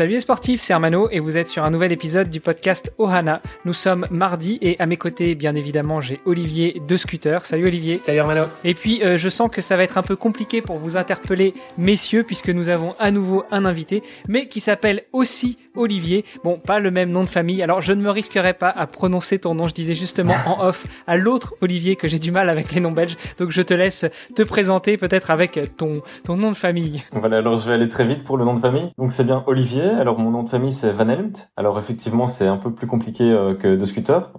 Salut 0.00 0.14
les 0.14 0.20
sportifs, 0.20 0.62
c'est 0.62 0.72
Armano 0.72 1.10
et 1.10 1.20
vous 1.20 1.36
êtes 1.36 1.46
sur 1.46 1.62
un 1.62 1.70
nouvel 1.70 1.92
épisode 1.92 2.30
du 2.30 2.40
podcast 2.40 2.94
Ohana. 2.96 3.42
Nous 3.66 3.74
sommes 3.74 4.06
mardi 4.10 4.58
et 4.62 4.80
à 4.80 4.86
mes 4.86 4.96
côtés, 4.96 5.34
bien 5.34 5.54
évidemment, 5.54 6.00
j'ai 6.00 6.20
Olivier 6.24 6.80
de 6.88 6.96
Scooter. 6.96 7.44
Salut 7.44 7.66
Olivier. 7.66 8.00
Salut 8.02 8.20
Armano. 8.20 8.46
Et 8.64 8.72
puis, 8.72 9.04
euh, 9.04 9.18
je 9.18 9.28
sens 9.28 9.50
que 9.50 9.60
ça 9.60 9.76
va 9.76 9.82
être 9.82 9.98
un 9.98 10.02
peu 10.02 10.16
compliqué 10.16 10.62
pour 10.62 10.78
vous 10.78 10.96
interpeller, 10.96 11.52
messieurs, 11.76 12.22
puisque 12.22 12.48
nous 12.48 12.70
avons 12.70 12.94
à 12.98 13.10
nouveau 13.10 13.44
un 13.50 13.66
invité, 13.66 14.02
mais 14.26 14.48
qui 14.48 14.60
s'appelle 14.60 15.02
aussi 15.12 15.58
Olivier. 15.76 16.24
Bon, 16.44 16.58
pas 16.58 16.80
le 16.80 16.90
même 16.90 17.10
nom 17.10 17.22
de 17.22 17.28
famille, 17.28 17.62
alors 17.62 17.80
je 17.80 17.92
ne 17.92 18.02
me 18.02 18.10
risquerai 18.10 18.52
pas 18.52 18.70
à 18.70 18.86
prononcer 18.86 19.38
ton 19.38 19.54
nom. 19.54 19.68
Je 19.68 19.74
disais 19.74 19.94
justement 19.94 20.34
en 20.46 20.64
off 20.64 20.86
à 21.06 21.16
l'autre 21.16 21.54
Olivier 21.60 21.96
que 21.96 22.08
j'ai 22.08 22.18
du 22.18 22.30
mal 22.30 22.48
avec 22.48 22.72
les 22.72 22.80
noms 22.80 22.92
belges, 22.92 23.16
donc 23.38 23.50
je 23.50 23.62
te 23.62 23.74
laisse 23.74 24.06
te 24.34 24.42
présenter 24.42 24.96
peut-être 24.96 25.30
avec 25.30 25.76
ton, 25.76 26.02
ton 26.24 26.36
nom 26.36 26.50
de 26.50 26.56
famille. 26.56 27.02
Voilà, 27.12 27.38
alors 27.38 27.58
je 27.58 27.68
vais 27.68 27.74
aller 27.74 27.88
très 27.88 28.04
vite 28.04 28.24
pour 28.24 28.36
le 28.36 28.44
nom 28.44 28.54
de 28.54 28.60
famille. 28.60 28.90
Donc 28.98 29.12
c'est 29.12 29.24
bien 29.24 29.42
Olivier, 29.46 29.84
alors 29.84 30.18
mon 30.18 30.30
nom 30.30 30.42
de 30.42 30.48
famille 30.48 30.72
c'est 30.72 30.92
Van 30.92 31.08
Helmt. 31.08 31.50
Alors 31.56 31.78
effectivement 31.78 32.28
c'est 32.28 32.46
un 32.46 32.56
peu 32.56 32.72
plus 32.72 32.86
compliqué 32.86 33.24
euh, 33.24 33.54
que 33.54 33.76
de 33.76 33.84
scooter. 33.84 34.32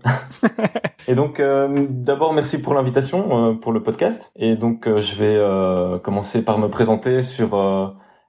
et 1.07 1.15
donc 1.15 1.39
euh, 1.39 1.87
d'abord 1.89 2.33
merci 2.33 2.61
pour 2.61 2.73
l'invitation 2.73 3.49
euh, 3.49 3.53
pour 3.53 3.71
le 3.71 3.81
podcast. 3.81 4.31
Et 4.35 4.55
donc 4.55 4.87
je 4.87 5.15
vais 5.15 6.01
commencer 6.01 6.43
par 6.43 6.57
me 6.57 6.67
présenter 6.67 7.23
sur 7.23 7.55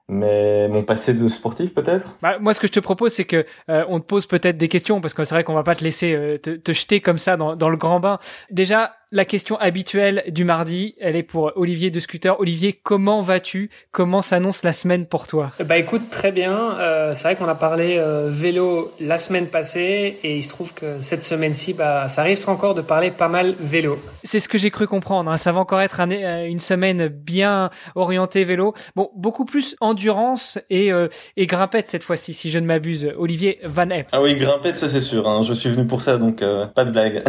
mais 0.09 0.67
mon 0.67 0.83
passé 0.83 1.13
de 1.13 1.27
sportif 1.29 1.73
peut-être? 1.73 2.17
Bah, 2.21 2.37
Moi, 2.39 2.53
ce 2.53 2.59
que 2.59 2.67
je 2.67 2.73
te 2.73 2.79
propose, 2.79 3.13
c'est 3.13 3.25
que 3.25 3.45
euh, 3.69 3.85
on 3.87 3.99
te 3.99 4.05
pose 4.05 4.27
peut-être 4.27 4.57
des 4.57 4.67
questions 4.67 5.01
parce 5.01 5.13
que 5.13 5.23
c'est 5.23 5.33
vrai 5.33 5.43
qu'on 5.43 5.53
va 5.53 5.63
pas 5.63 5.75
te 5.75 5.83
laisser 5.83 6.13
euh, 6.13 6.37
te, 6.37 6.51
te, 6.51 6.73
jeter 6.73 6.99
comme 6.99 7.17
ça 7.17 7.37
dans, 7.37 7.55
dans 7.55 7.69
le 7.69 7.77
grand 7.77 7.99
bain. 7.99 8.19
Déjà, 8.51 8.95
la 9.13 9.25
question 9.25 9.57
habituelle 9.57 10.23
du 10.27 10.43
mardi, 10.43 10.95
elle 10.99 11.15
est 11.15 11.23
pour 11.23 11.51
Olivier 11.55 11.91
de 11.91 11.99
Scooter. 11.99 12.39
Olivier, 12.39 12.73
comment 12.73 13.21
vas-tu? 13.21 13.69
Comment 13.91 14.23
s'annonce 14.23 14.63
la 14.63 14.73
semaine 14.73 15.05
pour 15.05 15.27
toi? 15.27 15.51
Bah 15.63 15.77
écoute, 15.77 16.09
très 16.09 16.31
bien. 16.31 16.79
Euh, 16.79 17.13
c'est 17.13 17.27
vrai 17.27 17.35
qu'on 17.35 17.47
a 17.47 17.53
parlé 17.53 17.97
euh, 17.99 18.29
vélo 18.31 18.91
la 18.99 19.19
semaine 19.19 19.47
passée 19.47 20.17
et 20.23 20.37
il 20.37 20.41
se 20.41 20.49
trouve 20.49 20.73
que 20.73 20.99
cette 21.01 21.21
semaine-ci, 21.21 21.75
bah, 21.75 22.07
ça 22.07 22.23
risque 22.23 22.49
encore 22.49 22.73
de 22.73 22.81
parler 22.81 23.11
pas 23.11 23.29
mal 23.29 23.55
vélo. 23.59 23.99
C'est 24.23 24.39
ce 24.39 24.49
que 24.49 24.57
j'ai 24.57 24.71
cru 24.71 24.87
comprendre. 24.87 25.29
Hein. 25.29 25.37
Ça 25.37 25.51
va 25.51 25.59
encore 25.59 25.81
être 25.81 26.01
euh, 26.01 26.45
une 26.45 26.59
semaine 26.59 27.07
bien 27.07 27.69
orientée 27.93 28.43
vélo. 28.45 28.73
Bon, 28.95 29.11
beaucoup 29.15 29.45
plus 29.45 29.75
endurance 29.79 30.57
et, 30.71 30.89
et 31.37 31.45
grimpette 31.45 31.87
cette 31.87 32.03
fois-ci, 32.03 32.33
si 32.33 32.49
je 32.49 32.57
ne 32.57 32.65
m'abuse. 32.65 33.11
Olivier 33.19 33.59
Van 33.63 33.89
Epp. 33.89 34.07
Ah 34.11 34.21
oui, 34.21 34.35
grimpette, 34.35 34.77
ça 34.77 34.89
c'est 34.89 35.01
sûr. 35.01 35.29
Hein. 35.29 35.43
Je 35.43 35.53
suis 35.53 35.69
venu 35.69 35.85
pour 35.85 36.01
ça, 36.01 36.17
donc 36.17 36.43
pas 36.73 36.85
de 36.85 36.91
blague. 36.91 37.23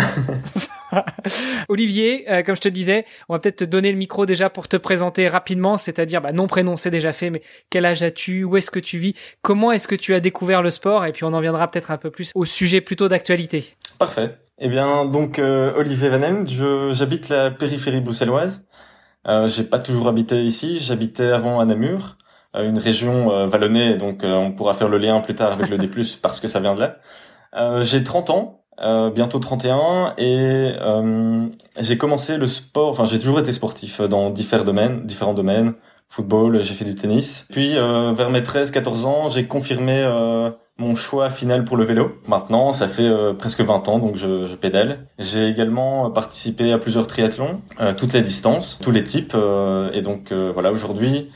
Olivier, 1.74 2.24
euh, 2.30 2.42
comme 2.42 2.56
je 2.56 2.60
te 2.60 2.68
disais, 2.68 3.04
on 3.28 3.34
va 3.34 3.40
peut-être 3.40 3.56
te 3.56 3.64
donner 3.64 3.92
le 3.92 3.98
micro 3.98 4.26
déjà 4.26 4.48
pour 4.48 4.68
te 4.68 4.76
présenter 4.76 5.28
rapidement, 5.28 5.76
c'est-à-dire 5.76 6.22
bah, 6.22 6.32
nom, 6.32 6.46
prénom, 6.46 6.76
c'est 6.76 6.90
déjà 6.90 7.12
fait, 7.12 7.30
mais 7.30 7.42
quel 7.68 7.84
âge 7.84 8.02
as-tu 8.02 8.44
Où 8.44 8.56
est-ce 8.56 8.70
que 8.70 8.78
tu 8.78 8.98
vis 8.98 9.14
Comment 9.42 9.72
est-ce 9.72 9.88
que 9.88 9.94
tu 9.94 10.14
as 10.14 10.20
découvert 10.20 10.62
le 10.62 10.70
sport 10.70 11.04
Et 11.04 11.12
puis 11.12 11.24
on 11.24 11.32
en 11.32 11.40
viendra 11.40 11.70
peut-être 11.70 11.90
un 11.90 11.98
peu 11.98 12.10
plus 12.10 12.30
au 12.34 12.44
sujet 12.44 12.80
plutôt 12.80 13.08
d'actualité. 13.08 13.74
Parfait. 13.98 14.38
Eh 14.58 14.68
bien, 14.68 15.04
donc 15.04 15.38
euh, 15.38 15.72
Olivier 15.76 16.08
Vanem, 16.08 16.46
j'habite 16.92 17.28
la 17.28 17.50
périphérie 17.50 18.00
bruxelloise. 18.00 18.64
Euh, 19.26 19.48
j'ai 19.48 19.64
pas 19.64 19.80
toujours 19.80 20.08
habité 20.08 20.44
ici, 20.44 20.78
j'habitais 20.78 21.32
avant 21.32 21.58
à 21.58 21.64
Namur, 21.64 22.18
euh, 22.54 22.68
une 22.68 22.78
région 22.78 23.48
vallonnée, 23.48 23.96
donc 23.96 24.20
on 24.22 24.52
pourra 24.52 24.74
faire 24.74 24.88
le 24.88 24.98
lien 24.98 25.20
plus 25.20 25.34
tard 25.34 25.52
avec 25.52 25.68
le 25.70 25.78
D+, 25.78 25.90
parce 26.22 26.40
que 26.40 26.46
ça 26.48 26.60
vient 26.60 26.74
de 26.76 26.80
là. 26.80 27.82
j'ai 27.82 28.04
30 28.04 28.30
ans, 28.30 28.63
euh, 28.80 29.10
bientôt 29.10 29.38
31 29.38 30.14
et 30.18 30.72
euh, 30.80 31.46
j'ai 31.80 31.96
commencé 31.98 32.36
le 32.36 32.46
sport, 32.46 32.90
enfin 32.90 33.04
j'ai 33.04 33.18
toujours 33.18 33.38
été 33.38 33.52
sportif 33.52 34.00
dans 34.00 34.30
différents 34.30 34.64
domaines, 34.64 35.06
différents 35.06 35.34
domaines, 35.34 35.74
football, 36.08 36.62
j'ai 36.62 36.74
fait 36.74 36.84
du 36.84 36.94
tennis. 36.94 37.46
Puis 37.50 37.76
euh, 37.76 38.12
vers 38.12 38.30
mes 38.30 38.40
13-14 38.40 39.04
ans, 39.04 39.28
j'ai 39.28 39.46
confirmé 39.46 40.02
euh, 40.02 40.50
mon 40.78 40.94
choix 40.94 41.30
final 41.30 41.64
pour 41.64 41.76
le 41.76 41.84
vélo. 41.84 42.16
Maintenant, 42.28 42.72
ça 42.72 42.88
fait 42.88 43.02
euh, 43.02 43.34
presque 43.34 43.60
20 43.60 43.88
ans 43.88 43.98
donc 43.98 44.16
je, 44.16 44.46
je 44.46 44.54
pédale. 44.54 45.06
J'ai 45.18 45.48
également 45.48 46.10
participé 46.10 46.72
à 46.72 46.78
plusieurs 46.78 47.06
triathlons, 47.06 47.60
toutes 47.96 48.12
les 48.12 48.22
distances, 48.22 48.78
tous 48.82 48.90
les 48.90 49.04
types 49.04 49.36
et 49.92 50.02
donc 50.02 50.32
voilà, 50.32 50.72
aujourd'hui 50.72 51.30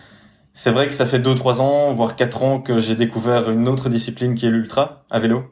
c'est 0.59 0.72
vrai 0.72 0.88
que 0.88 0.94
ça 0.94 1.06
fait 1.06 1.20
2-3 1.20 1.60
ans, 1.60 1.93
voire 1.93 2.16
4 2.16 2.43
ans 2.43 2.60
que 2.60 2.81
j'ai 2.81 2.97
découvert 2.97 3.49
une 3.49 3.69
autre 3.69 3.88
discipline 3.88 4.34
qui 4.34 4.44
est 4.44 4.50
l'ultra 4.50 5.05
à 5.09 5.20
vélo. 5.20 5.44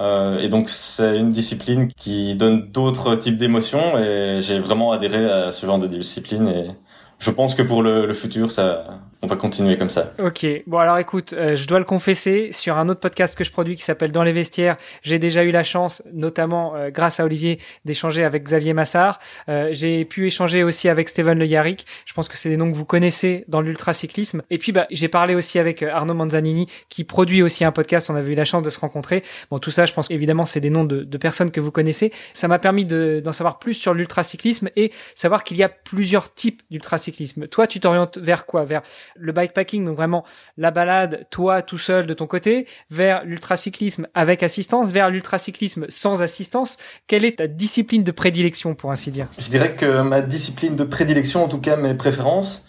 Euh, 0.00 0.38
et 0.38 0.48
donc 0.48 0.70
c'est 0.70 1.18
une 1.18 1.30
discipline 1.30 1.88
qui 1.92 2.34
donne 2.34 2.70
d'autres 2.72 3.16
types 3.16 3.36
d'émotions 3.36 3.98
et 3.98 4.40
j'ai 4.40 4.58
vraiment 4.58 4.92
adhéré 4.92 5.30
à 5.30 5.52
ce 5.52 5.66
genre 5.66 5.78
de 5.78 5.86
discipline 5.86 6.48
et 6.48 6.70
je 7.18 7.30
pense 7.30 7.54
que 7.54 7.62
pour 7.62 7.82
le, 7.82 8.06
le 8.06 8.14
futur, 8.14 8.50
ça, 8.50 9.00
on 9.22 9.26
va 9.26 9.36
continuer 9.36 9.76
comme 9.76 9.90
ça. 9.90 10.14
Ok. 10.18 10.46
Bon 10.66 10.78
alors 10.78 10.96
écoute, 10.98 11.34
euh, 11.34 11.54
je 11.54 11.66
dois 11.66 11.78
le 11.78 11.84
confesser, 11.84 12.52
sur 12.52 12.78
un 12.78 12.88
autre 12.88 13.00
podcast 13.00 13.36
que 13.36 13.44
je 13.44 13.52
produis 13.52 13.76
qui 13.76 13.82
s'appelle 13.82 14.12
Dans 14.12 14.22
les 14.22 14.32
vestiaires, 14.32 14.76
j'ai 15.02 15.18
déjà 15.18 15.44
eu 15.44 15.50
la 15.50 15.62
chance, 15.62 16.02
notamment 16.12 16.74
euh, 16.74 16.90
grâce 16.90 17.20
à 17.20 17.24
Olivier, 17.24 17.58
d'échanger 17.84 18.24
avec 18.24 18.44
Xavier 18.44 18.72
Massard. 18.72 19.18
Euh, 19.50 19.68
j'ai 19.72 20.06
pu 20.06 20.26
échanger 20.26 20.64
aussi 20.64 20.88
avec 20.88 21.10
Steven 21.10 21.38
Le 21.38 21.44
Yarrick. 21.44 21.84
Je 22.06 22.14
pense 22.14 22.28
que 22.28 22.36
c'est 22.36 22.48
des 22.48 22.56
noms 22.56 22.70
que 22.70 22.76
vous 22.76 22.86
connaissez 22.86 23.44
dans 23.46 23.60
l'ultracyclisme. 23.60 24.42
Et 24.48 24.56
puis 24.56 24.72
bah, 24.72 24.86
j'ai 24.90 25.08
parlé 25.08 25.34
aussi 25.34 25.58
avec 25.58 25.82
Arnaud 25.82 26.14
Manzanini 26.14 26.66
qui 26.88 27.04
produit 27.04 27.42
aussi 27.42 27.64
un 27.64 27.72
podcast. 27.72 28.08
On 28.08 28.14
avait 28.14 28.32
eu 28.32 28.36
la 28.36 28.46
chance 28.46 28.62
de 28.62 28.70
se 28.70 28.78
rencontrer. 28.78 29.22
Bon 29.50 29.58
tout 29.58 29.70
ça, 29.70 29.84
je 29.84 29.92
pense 29.92 30.10
évidemment 30.10 30.46
c'est 30.46 30.60
des 30.60 30.70
noms 30.70 30.84
de, 30.84 31.04
de, 31.04 31.18
personnes 31.18 31.50
que 31.50 31.60
vous 31.60 31.70
connaissez. 31.70 32.10
Ça 32.32 32.48
m'a 32.48 32.58
permis 32.58 32.86
d'en 32.86 33.32
savoir 33.32 33.58
plus 33.58 33.74
sur 33.74 33.92
l'ultracyclisme 33.92 34.70
et 34.76 34.92
savoir 35.14 35.44
qu'il 35.44 35.58
y 35.58 35.62
a 35.62 35.68
plusieurs 35.68 36.32
types 36.32 36.62
d'ultracyclisme. 36.70 37.48
Toi, 37.48 37.66
tu 37.66 37.80
t'orientes 37.80 38.16
vers 38.16 38.46
quoi? 38.46 38.64
Vers 38.64 38.80
le 39.16 39.32
bikepacking, 39.32 39.84
donc 39.84 39.96
vraiment 39.96 40.24
la 40.56 40.70
balade, 40.70 41.26
toi 41.30 41.62
tout 41.62 41.78
seul 41.78 42.06
de 42.06 42.14
ton 42.14 42.26
côté, 42.26 42.66
vers 42.90 43.24
l'ultracyclisme 43.24 44.06
avec 44.14 44.42
assistance, 44.42 44.92
vers 44.92 45.10
l'ultracyclisme 45.10 45.86
sans 45.88 46.22
assistance. 46.22 46.78
Quelle 47.06 47.24
est 47.24 47.38
ta 47.38 47.46
discipline 47.46 48.04
de 48.04 48.12
prédilection, 48.12 48.74
pour 48.74 48.90
ainsi 48.90 49.10
dire? 49.10 49.28
Je 49.38 49.50
dirais 49.50 49.76
que 49.76 50.02
ma 50.02 50.22
discipline 50.22 50.76
de 50.76 50.84
prédilection, 50.84 51.44
en 51.44 51.48
tout 51.48 51.60
cas 51.60 51.76
mes 51.76 51.94
préférences, 51.94 52.64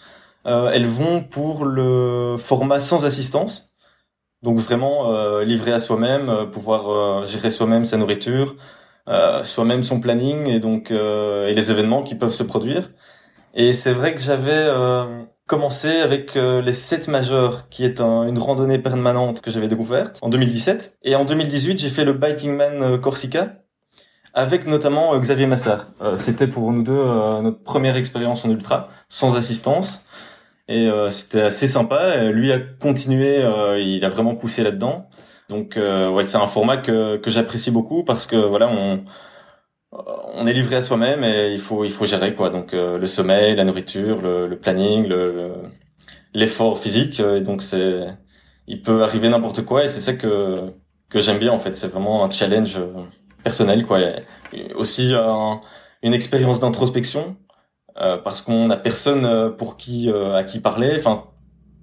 euh, 0.46 0.70
elles 0.70 0.86
vont 0.86 1.22
pour 1.22 1.64
le 1.64 2.36
format 2.38 2.80
sans 2.80 3.04
assistance. 3.04 3.70
Donc 4.42 4.58
vraiment 4.58 5.12
euh, 5.12 5.44
livrer 5.44 5.72
à 5.72 5.78
soi-même, 5.78 6.28
euh, 6.28 6.46
pouvoir 6.46 6.90
euh, 6.90 7.26
gérer 7.26 7.52
soi-même 7.52 7.84
sa 7.84 7.96
nourriture, 7.96 8.56
soi-même 9.44 9.82
son 9.82 10.00
planning 10.00 10.48
et 10.48 10.60
donc 10.60 10.90
et 10.90 11.54
les 11.54 11.70
événements 11.72 12.04
qui 12.04 12.14
peuvent 12.14 12.32
se 12.32 12.44
produire. 12.44 12.90
Et 13.54 13.72
c'est 13.72 13.92
vrai 13.92 14.14
que 14.14 14.20
j'avais 14.20 14.68
commencé 15.52 16.00
avec 16.00 16.34
euh, 16.36 16.62
les 16.62 16.72
7 16.72 17.08
majeurs, 17.08 17.68
qui 17.68 17.84
est 17.84 18.00
une 18.00 18.38
randonnée 18.38 18.78
permanente 18.78 19.42
que 19.42 19.50
j'avais 19.50 19.68
découverte 19.68 20.18
en 20.22 20.30
2017. 20.30 20.96
Et 21.02 21.14
en 21.14 21.26
2018, 21.26 21.78
j'ai 21.78 21.90
fait 21.90 22.06
le 22.06 22.14
Biking 22.14 22.56
Man 22.56 22.82
euh, 22.82 22.96
Corsica, 22.96 23.56
avec 24.32 24.66
notamment 24.66 25.14
euh, 25.14 25.18
Xavier 25.18 25.46
Massard. 25.46 25.88
c'était 26.16 26.46
pour 26.46 26.72
nous 26.72 26.82
deux 26.82 27.04
notre 27.42 27.62
première 27.62 27.96
expérience 27.96 28.46
en 28.46 28.50
ultra, 28.50 28.88
sans 29.10 29.36
assistance. 29.36 30.06
Et 30.68 30.88
c'était 31.10 31.42
assez 31.42 31.68
sympa. 31.68 32.30
lui 32.30 32.50
a 32.50 32.58
continué, 32.58 33.44
il 33.78 34.02
a 34.04 34.08
vraiment 34.08 34.36
poussé 34.36 34.62
là-dedans. 34.62 35.10
Donc 35.50 35.74
ouais, 35.76 36.24
c'est 36.24 36.38
un 36.38 36.46
format 36.46 36.78
que, 36.78 37.18
que 37.18 37.30
j'apprécie 37.30 37.70
beaucoup 37.70 38.04
parce 38.04 38.26
que 38.26 38.36
voilà, 38.36 38.68
on, 38.68 39.04
on 39.92 40.46
est 40.46 40.52
livré 40.52 40.76
à 40.76 40.82
soi-même 40.82 41.22
et 41.24 41.52
il 41.52 41.60
faut 41.60 41.84
il 41.84 41.92
faut 41.92 42.06
gérer 42.06 42.34
quoi. 42.34 42.50
Donc 42.50 42.74
euh, 42.74 42.98
le 42.98 43.06
sommeil 43.06 43.54
la 43.56 43.64
nourriture 43.64 44.22
le, 44.22 44.46
le 44.46 44.58
planning 44.58 45.06
le 45.06 45.52
l'effort 46.34 46.78
physique 46.78 47.20
euh, 47.20 47.36
et 47.38 47.40
donc 47.42 47.62
c'est 47.62 48.06
il 48.66 48.82
peut 48.82 49.02
arriver 49.02 49.28
n'importe 49.28 49.64
quoi 49.64 49.84
et 49.84 49.88
c'est 49.88 50.00
ça 50.00 50.14
que 50.14 50.72
que 51.10 51.20
j'aime 51.20 51.38
bien 51.38 51.52
en 51.52 51.58
fait. 51.58 51.76
C'est 51.76 51.88
vraiment 51.88 52.24
un 52.24 52.30
challenge 52.30 52.76
euh, 52.76 53.04
personnel 53.44 53.86
quoi. 53.86 53.98
Aussi 54.76 55.12
une 56.02 56.14
expérience 56.14 56.60
d'introspection 56.60 57.36
parce 57.94 58.42
qu'on 58.42 58.70
a 58.70 58.76
personne 58.76 59.56
pour 59.56 59.76
qui 59.76 60.10
à 60.10 60.44
qui 60.44 60.60
parler. 60.60 60.96
Enfin 60.98 61.24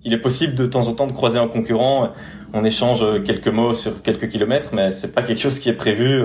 il 0.04 0.14
est 0.14 0.22
possible 0.22 0.56
de 0.56 0.66
temps 0.66 0.88
en 0.88 0.94
temps 0.94 1.08
de 1.08 1.14
croiser 1.14 1.40
un 1.40 1.48
concurrent 1.48 2.14
on 2.54 2.66
échange 2.66 3.04
quelques 3.24 3.48
mots 3.48 3.74
sur 3.74 4.02
quelques 4.02 4.30
kilomètres, 4.30 4.70
mais 4.74 4.92
c'est 4.92 5.14
pas 5.14 5.22
quelque 5.22 5.42
chose 5.42 5.60
qui 5.60 5.70
est 5.70 5.74
prévu 5.74 6.24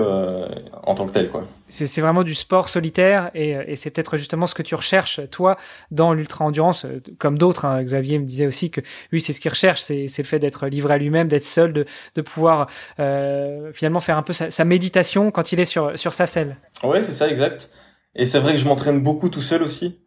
en 0.83 0.95
tant 0.95 1.05
que 1.05 1.11
tel, 1.11 1.29
quoi. 1.29 1.47
C'est 1.69 2.01
vraiment 2.01 2.23
du 2.23 2.35
sport 2.35 2.69
solitaire 2.69 3.31
et, 3.33 3.51
et 3.67 3.75
c'est 3.75 3.89
peut-être 3.89 4.17
justement 4.17 4.47
ce 4.47 4.53
que 4.53 4.63
tu 4.63 4.75
recherches 4.75 5.19
toi 5.29 5.57
dans 5.91 6.13
l'ultra 6.13 6.45
endurance, 6.45 6.85
comme 7.17 7.37
d'autres. 7.37 7.65
Hein. 7.65 7.83
Xavier 7.83 8.19
me 8.19 8.25
disait 8.25 8.47
aussi 8.47 8.71
que 8.71 8.81
lui, 9.11 9.21
c'est 9.21 9.33
ce 9.33 9.41
qu'il 9.41 9.51
recherche, 9.51 9.81
c'est 9.81 10.07
le 10.17 10.23
fait 10.23 10.39
d'être 10.39 10.67
livré 10.67 10.93
à 10.93 10.97
lui-même, 10.97 11.27
d'être 11.27 11.45
seul, 11.45 11.73
de, 11.73 11.85
de 12.15 12.21
pouvoir 12.21 12.69
finalement 12.97 13.99
faire 13.99 14.17
un 14.17 14.23
peu 14.23 14.33
sa, 14.33 14.49
sa, 14.51 14.65
méditation 14.65 15.31
quand 15.31 15.51
il 15.51 15.59
est 15.59 15.65
sur 15.65 15.97
sur 15.97 16.13
sa 16.13 16.25
selle. 16.25 16.57
Ouais, 16.83 17.01
c'est 17.01 17.11
ça, 17.11 17.29
exact. 17.29 17.69
Et 18.15 18.25
c'est 18.25 18.39
vrai 18.39 18.53
que 18.53 18.59
je 18.59 18.65
m'entraîne 18.65 19.01
beaucoup 19.01 19.29
tout 19.29 19.41
seul 19.41 19.61
aussi. 19.61 19.99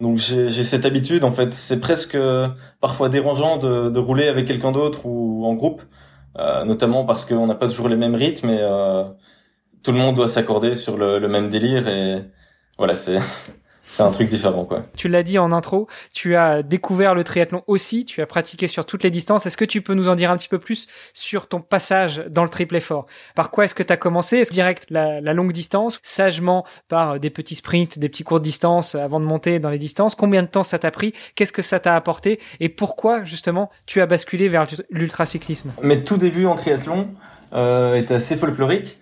Donc 0.00 0.18
j'ai 0.18 0.64
cette 0.64 0.84
habitude 0.84 1.24
en 1.24 1.32
fait. 1.32 1.54
C'est 1.54 1.80
presque 1.80 2.14
euh, 2.16 2.48
parfois 2.80 3.08
dérangeant 3.08 3.58
de, 3.58 3.98
rouler 3.98 4.28
avec 4.28 4.46
quelqu'un 4.46 4.72
d'autre 4.72 5.06
ou 5.06 5.44
en 5.46 5.54
groupe, 5.54 5.82
euh, 6.38 6.64
notamment 6.64 7.04
parce 7.04 7.24
qu'on 7.24 7.46
n'a 7.46 7.54
pas 7.54 7.68
toujours 7.68 7.88
les 7.88 7.96
mêmes 7.96 8.14
rythmes 8.14 8.50
et 8.50 8.58
euh, 8.60 9.04
tout 9.82 9.92
le 9.92 9.98
monde 9.98 10.16
doit 10.16 10.28
s'accorder 10.28 10.74
sur 10.74 10.98
le, 10.98 11.18
le, 11.18 11.28
même 11.28 11.48
délire 11.50 11.88
et 11.88 12.24
voilà 12.78 12.96
c'est 12.96 13.18
c'est 13.86 14.02
un 14.02 14.10
truc 14.10 14.28
différent 14.28 14.64
quoi. 14.64 14.84
Tu 14.96 15.08
l'as 15.08 15.22
dit 15.22 15.38
en 15.38 15.52
intro, 15.52 15.86
tu 16.12 16.36
as 16.36 16.62
découvert 16.62 17.14
le 17.14 17.22
triathlon 17.22 17.62
aussi, 17.66 18.04
tu 18.04 18.22
as 18.22 18.26
pratiqué 18.26 18.66
sur 18.66 18.86
toutes 18.86 19.02
les 19.02 19.10
distances. 19.10 19.46
Est-ce 19.46 19.56
que 19.56 19.64
tu 19.64 19.82
peux 19.82 19.94
nous 19.94 20.08
en 20.08 20.14
dire 20.14 20.30
un 20.30 20.36
petit 20.36 20.48
peu 20.48 20.58
plus 20.58 20.88
sur 21.12 21.46
ton 21.46 21.60
passage 21.60 22.24
dans 22.28 22.42
le 22.42 22.50
triple 22.50 22.76
effort? 22.76 23.06
Par 23.34 23.50
quoi 23.50 23.64
est-ce 23.64 23.74
que 23.74 23.82
tu 23.82 23.92
as 23.92 23.96
commencé? 23.96 24.38
Est-ce 24.38 24.52
direct 24.52 24.86
la, 24.90 25.20
la, 25.20 25.34
longue 25.34 25.52
distance, 25.52 26.00
sagement 26.02 26.64
par 26.88 27.20
des 27.20 27.30
petits 27.30 27.54
sprints, 27.54 27.98
des 27.98 28.08
petits 28.08 28.24
courts 28.24 28.40
de 28.40 28.44
distance 28.44 28.94
avant 28.94 29.20
de 29.20 29.26
monter 29.26 29.58
dans 29.58 29.70
les 29.70 29.78
distances? 29.78 30.14
Combien 30.14 30.42
de 30.42 30.48
temps 30.48 30.62
ça 30.62 30.78
t'a 30.78 30.90
pris? 30.90 31.12
Qu'est-ce 31.34 31.52
que 31.52 31.62
ça 31.62 31.78
t'a 31.78 31.94
apporté? 31.94 32.40
Et 32.60 32.68
pourquoi 32.68 33.24
justement 33.24 33.70
tu 33.86 34.00
as 34.00 34.06
basculé 34.06 34.48
vers 34.48 34.66
l'ultracyclisme? 34.90 35.72
Mes 35.82 36.02
tout 36.04 36.16
débuts 36.16 36.46
en 36.46 36.54
triathlon 36.54 37.08
euh, 37.52 37.94
étaient 37.94 38.14
assez 38.14 38.36
folkloriques. 38.36 38.98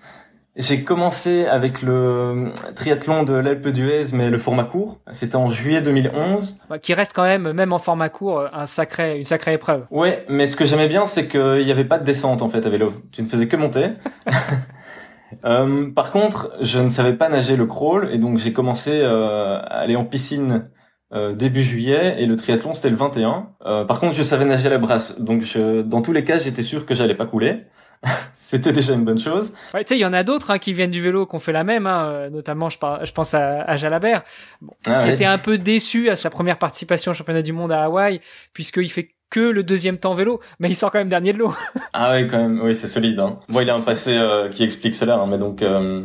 J'ai 0.55 0.85
commencé 0.85 1.47
avec 1.47 1.81
le 1.81 2.53
triathlon 2.77 3.23
de 3.23 3.33
l'Alpe 3.33 3.69
d'Huez, 3.69 4.07
mais 4.13 4.29
le 4.29 4.37
format 4.37 4.65
court. 4.65 5.01
C'était 5.11 5.37
en 5.37 5.49
juillet 5.49 5.81
2011. 5.81 6.59
Bah, 6.69 6.79
qui 6.79 6.93
reste 6.93 7.15
quand 7.15 7.23
même, 7.23 7.53
même 7.53 7.73
en 7.73 7.79
format 7.79 8.11
court, 8.11 8.45
un 8.53 8.67
sacré, 8.67 9.17
une 9.17 9.25
sacrée 9.25 9.55
épreuve. 9.55 9.87
Ouais, 9.91 10.27
mais 10.29 10.47
ce 10.47 10.57
que 10.57 10.67
j'aimais 10.67 10.89
bien, 10.89 11.07
c'est 11.07 11.27
qu'il 11.27 11.65
n'y 11.65 11.71
avait 11.71 11.87
pas 11.87 11.99
de 11.99 12.05
descente 12.05 12.43
en 12.43 12.51
fait 12.51 12.67
à 12.67 12.69
vélo. 12.69 12.93
Tu 13.13 13.23
ne 13.23 13.29
faisais 13.29 13.49
que 13.49 13.57
monter. 13.57 13.93
euh, 15.47 15.91
par 15.91 16.13
contre, 16.13 16.53
je 16.61 16.81
ne 16.81 16.91
savais 16.91 17.15
pas 17.15 17.31
nager 17.31 17.57
le 17.57 17.65
crawl, 17.65 18.11
et 18.13 18.19
donc 18.19 18.37
j'ai 18.37 18.53
commencé 18.53 18.91
euh, 18.93 19.57
à 19.57 19.79
aller 19.79 19.97
en 19.97 20.05
piscine 20.05 20.69
euh, 21.15 21.35
début 21.35 21.63
juillet, 21.63 22.17
et 22.19 22.27
le 22.27 22.37
triathlon 22.37 22.75
c'était 22.75 22.91
le 22.91 22.97
21. 22.97 23.49
Euh, 23.65 23.85
par 23.87 24.01
contre, 24.01 24.15
je 24.15 24.23
savais 24.23 24.45
nager 24.45 24.67
à 24.67 24.71
la 24.71 24.79
brasse, 24.79 25.19
donc 25.19 25.45
je, 25.45 25.81
dans 25.81 26.03
tous 26.03 26.13
les 26.13 26.25
cas, 26.25 26.37
j'étais 26.37 26.63
sûr 26.63 26.85
que 26.85 26.95
j'allais 26.95 27.15
pas 27.15 27.27
couler. 27.27 27.65
C'était 28.35 28.73
déjà 28.73 28.95
une 28.95 29.05
bonne 29.05 29.19
chose. 29.19 29.55
Ouais, 29.73 29.85
tu 29.85 29.91
sais, 29.91 29.99
il 29.99 30.01
y 30.01 30.07
en 30.07 30.13
a 30.13 30.25
d'autres 30.25 30.51
hein, 30.51 30.59
qui 30.59 30.73
viennent 30.73 30.91
du 30.91 31.01
vélo, 31.01 31.27
qui 31.27 31.37
ont 31.37 31.39
fait 31.39 31.53
la 31.53 31.65
même. 31.65 31.87
Hein, 31.87 32.11
euh, 32.11 32.31
notamment, 32.31 32.69
je, 32.69 32.79
je, 33.03 33.13
pense 33.13 33.35
à, 33.35 33.63
à 33.63 33.77
Jalabert, 33.77 34.23
bon, 34.61 34.75
ah 34.87 35.05
qui 35.05 35.11
était 35.11 35.25
un 35.25 35.39
peu 35.39 35.59
déçu 35.59 36.11
à 36.11 36.17
sa 36.17 36.31
première 36.31 36.59
participation 36.59 37.13
au 37.13 37.15
championnat 37.15 37.43
du 37.43 37.53
monde 37.53 37.73
à 37.73 37.85
Hawaï, 37.85 38.21
puisqu'il 38.53 38.91
fait 38.91 39.11
que 39.31 39.41
le 39.41 39.63
deuxième 39.63 39.97
temps 39.97 40.15
vélo, 40.15 40.41
mais 40.59 40.69
il 40.69 40.75
sort 40.75 40.93
quand 40.93 40.99
même 40.99 41.09
dernier 41.09 41.33
de 41.33 41.39
l'eau. 41.39 41.55
ah 41.95 42.13
oui, 42.13 42.29
quand 42.29 42.39
même, 42.39 42.61
oui, 42.63 42.75
c'est 42.75 42.87
solide. 42.87 43.19
Hein. 43.19 43.39
Bon, 43.49 43.61
il 43.61 43.71
a 43.71 43.75
un 43.75 43.81
passé 43.81 44.15
euh, 44.15 44.51
qui 44.51 44.63
explique 44.63 44.95
cela, 44.95 45.17
hein, 45.17 45.27
mais 45.27 45.39
donc... 45.39 45.63
Euh... 45.63 46.03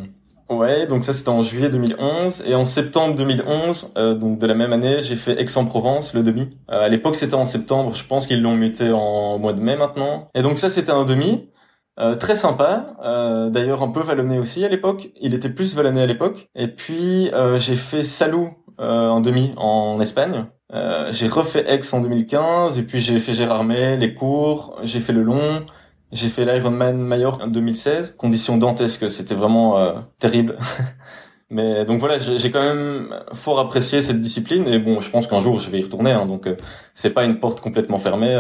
Ouais, 0.50 0.88
donc 0.88 1.04
ça 1.04 1.14
c'était 1.14 1.28
en 1.28 1.42
juillet 1.42 1.70
2011 1.70 2.44
et 2.48 2.56
en 2.56 2.64
septembre 2.64 3.18
2011, 3.18 3.92
euh, 3.98 4.14
donc 4.14 4.40
de 4.40 4.48
la 4.48 4.54
même 4.54 4.72
année, 4.72 5.00
j'ai 5.02 5.18
fait 5.18 5.42
Aix-en-Provence 5.42 6.14
le 6.14 6.24
demi. 6.24 6.58
Euh, 6.72 6.86
à 6.86 6.88
l'époque 6.88 7.18
c'était 7.18 7.34
en 7.34 7.46
septembre, 7.46 7.94
je 7.94 8.06
pense 8.06 8.28
qu'ils 8.28 8.42
l'ont 8.42 8.56
muté 8.56 8.92
en 8.94 9.40
mois 9.40 9.52
de 9.52 9.60
mai 9.60 9.76
maintenant. 9.76 10.30
Et 10.36 10.42
donc 10.42 10.58
ça 10.58 10.70
c'était 10.70 10.94
un 10.94 11.04
demi. 11.04 11.50
Euh, 12.00 12.16
très 12.16 12.36
sympa, 12.36 12.96
euh, 13.04 13.50
d'ailleurs 13.50 13.82
un 13.82 13.88
peu 13.88 14.02
vallonné 14.02 14.38
aussi 14.38 14.64
à 14.64 14.70
l'époque. 14.70 15.10
Il 15.20 15.34
était 15.34 15.50
plus 15.50 15.76
vallonné 15.76 16.02
à 16.02 16.06
l'époque. 16.06 16.50
Et 16.56 16.68
puis 16.68 17.30
euh, 17.34 17.58
j'ai 17.58 17.76
fait 17.76 18.04
Salou 18.04 18.52
en 18.80 19.22
demi 19.22 19.54
en 19.58 20.00
Espagne. 20.00 20.46
j'ai 21.10 21.28
refait 21.28 21.66
Aix 21.68 21.82
en 21.94 22.02
2015 22.02 22.78
et 22.78 22.84
puis 22.84 23.00
j'ai 23.00 23.20
fait 23.20 23.34
Gérardmer, 23.34 23.98
les 23.98 24.14
cours, 24.14 24.78
j'ai 24.84 25.00
fait 25.00 25.14
le 25.14 25.24
long, 25.24 25.66
j'ai 26.12 26.30
fait 26.30 26.46
l'Ironman 26.46 26.96
Majorque 27.00 27.42
en 27.42 27.48
2016. 27.48 28.16
Conditions 28.18 28.58
dantesques, 28.58 29.10
c'était 29.10 29.34
vraiment 29.34 30.04
terrible. 30.20 30.58
Mais 31.50 31.86
donc 31.86 32.00
voilà, 32.00 32.20
j'ai 32.20 32.52
quand 32.52 32.62
même 32.62 33.16
fort 33.34 33.60
apprécié 33.60 34.04
cette 34.04 34.22
discipline 34.22 34.68
et 34.68 34.78
bon, 34.78 35.00
je 35.00 35.10
pense 35.10 35.26
qu'un 35.26 35.40
jour 35.40 35.60
je 35.60 35.72
vais 35.72 35.80
y 35.80 35.84
retourner. 35.84 36.12
Hein, 36.12 36.28
donc 36.28 36.48
c'est 36.94 37.12
pas 37.12 37.24
une 37.24 37.40
porte 37.40 37.62
complètement 37.62 37.98
fermée 37.98 38.36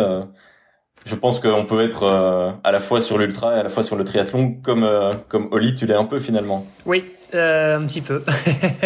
je 1.05 1.15
pense 1.15 1.39
qu'on 1.39 1.65
peut 1.65 1.81
être 1.81 2.03
euh, 2.03 2.51
à 2.63 2.71
la 2.71 2.79
fois 2.79 3.01
sur 3.01 3.17
l'ultra 3.17 3.55
et 3.55 3.59
à 3.59 3.63
la 3.63 3.69
fois 3.69 3.83
sur 3.83 3.95
le 3.95 4.03
triathlon, 4.03 4.57
comme 4.63 4.83
euh, 4.83 5.11
comme 5.29 5.47
Oli, 5.51 5.73
tu 5.75 5.85
l'es 5.85 5.93
un 5.93 6.05
peu 6.05 6.19
finalement. 6.19 6.67
Oui, 6.85 7.05
euh, 7.33 7.77
un 7.77 7.85
petit 7.85 8.01
peu. 8.01 8.23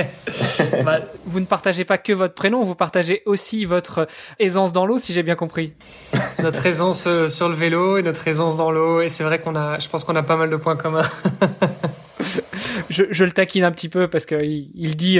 bah, 0.86 1.00
vous 1.26 1.40
ne 1.40 1.46
partagez 1.46 1.84
pas 1.84 1.98
que 1.98 2.14
votre 2.14 2.36
prénom, 2.36 2.62
vous 2.64 2.76
partagez 2.76 3.24
aussi 3.26 3.66
votre 3.66 4.08
aisance 4.40 4.72
dans 4.72 4.86
l'eau, 4.86 4.98
si 4.98 5.14
j'ai 5.14 5.24
bien 5.24 5.36
compris. 5.36 5.74
notre 6.44 6.66
aisance 6.66 7.08
sur 7.28 7.50
le 7.50 7.56
vélo 7.56 7.98
et 7.98 8.04
notre 8.04 8.28
aisance 8.28 8.56
dans 8.56 8.72
l'eau, 8.72 9.02
et 9.02 9.10
c'est 9.10 9.24
vrai 9.24 9.40
qu'on 9.40 9.56
a, 9.56 9.80
je 9.80 9.90
pense 9.90 10.04
qu'on 10.04 10.16
a 10.16 10.24
pas 10.24 10.36
mal 10.36 10.50
de 10.50 10.58
points 10.58 10.76
communs. 10.76 11.02
je, 12.90 13.24
le 13.24 13.32
taquine 13.32 13.64
un 13.64 13.72
petit 13.72 13.90
peu 13.90 14.08
parce 14.08 14.26
qu'il 14.26 14.72
il 14.74 14.96
dit 14.96 15.20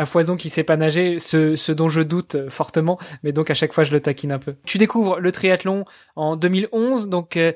à 0.00 0.06
foison 0.06 0.36
qui 0.36 0.48
sait 0.48 0.64
pas 0.64 0.78
nager, 0.78 1.18
ce, 1.18 1.72
dont 1.72 1.90
je 1.90 2.00
doute 2.00 2.48
fortement, 2.48 2.98
mais 3.22 3.32
donc 3.32 3.50
à 3.50 3.54
chaque 3.54 3.74
fois 3.74 3.84
je 3.84 3.92
le 3.92 4.00
taquine 4.00 4.32
un 4.32 4.38
peu. 4.38 4.54
Tu 4.64 4.78
découvres 4.78 5.20
le 5.20 5.30
triathlon 5.30 5.84
en 6.16 6.36
2011, 6.36 7.08
donc 7.08 7.36
euh, 7.36 7.52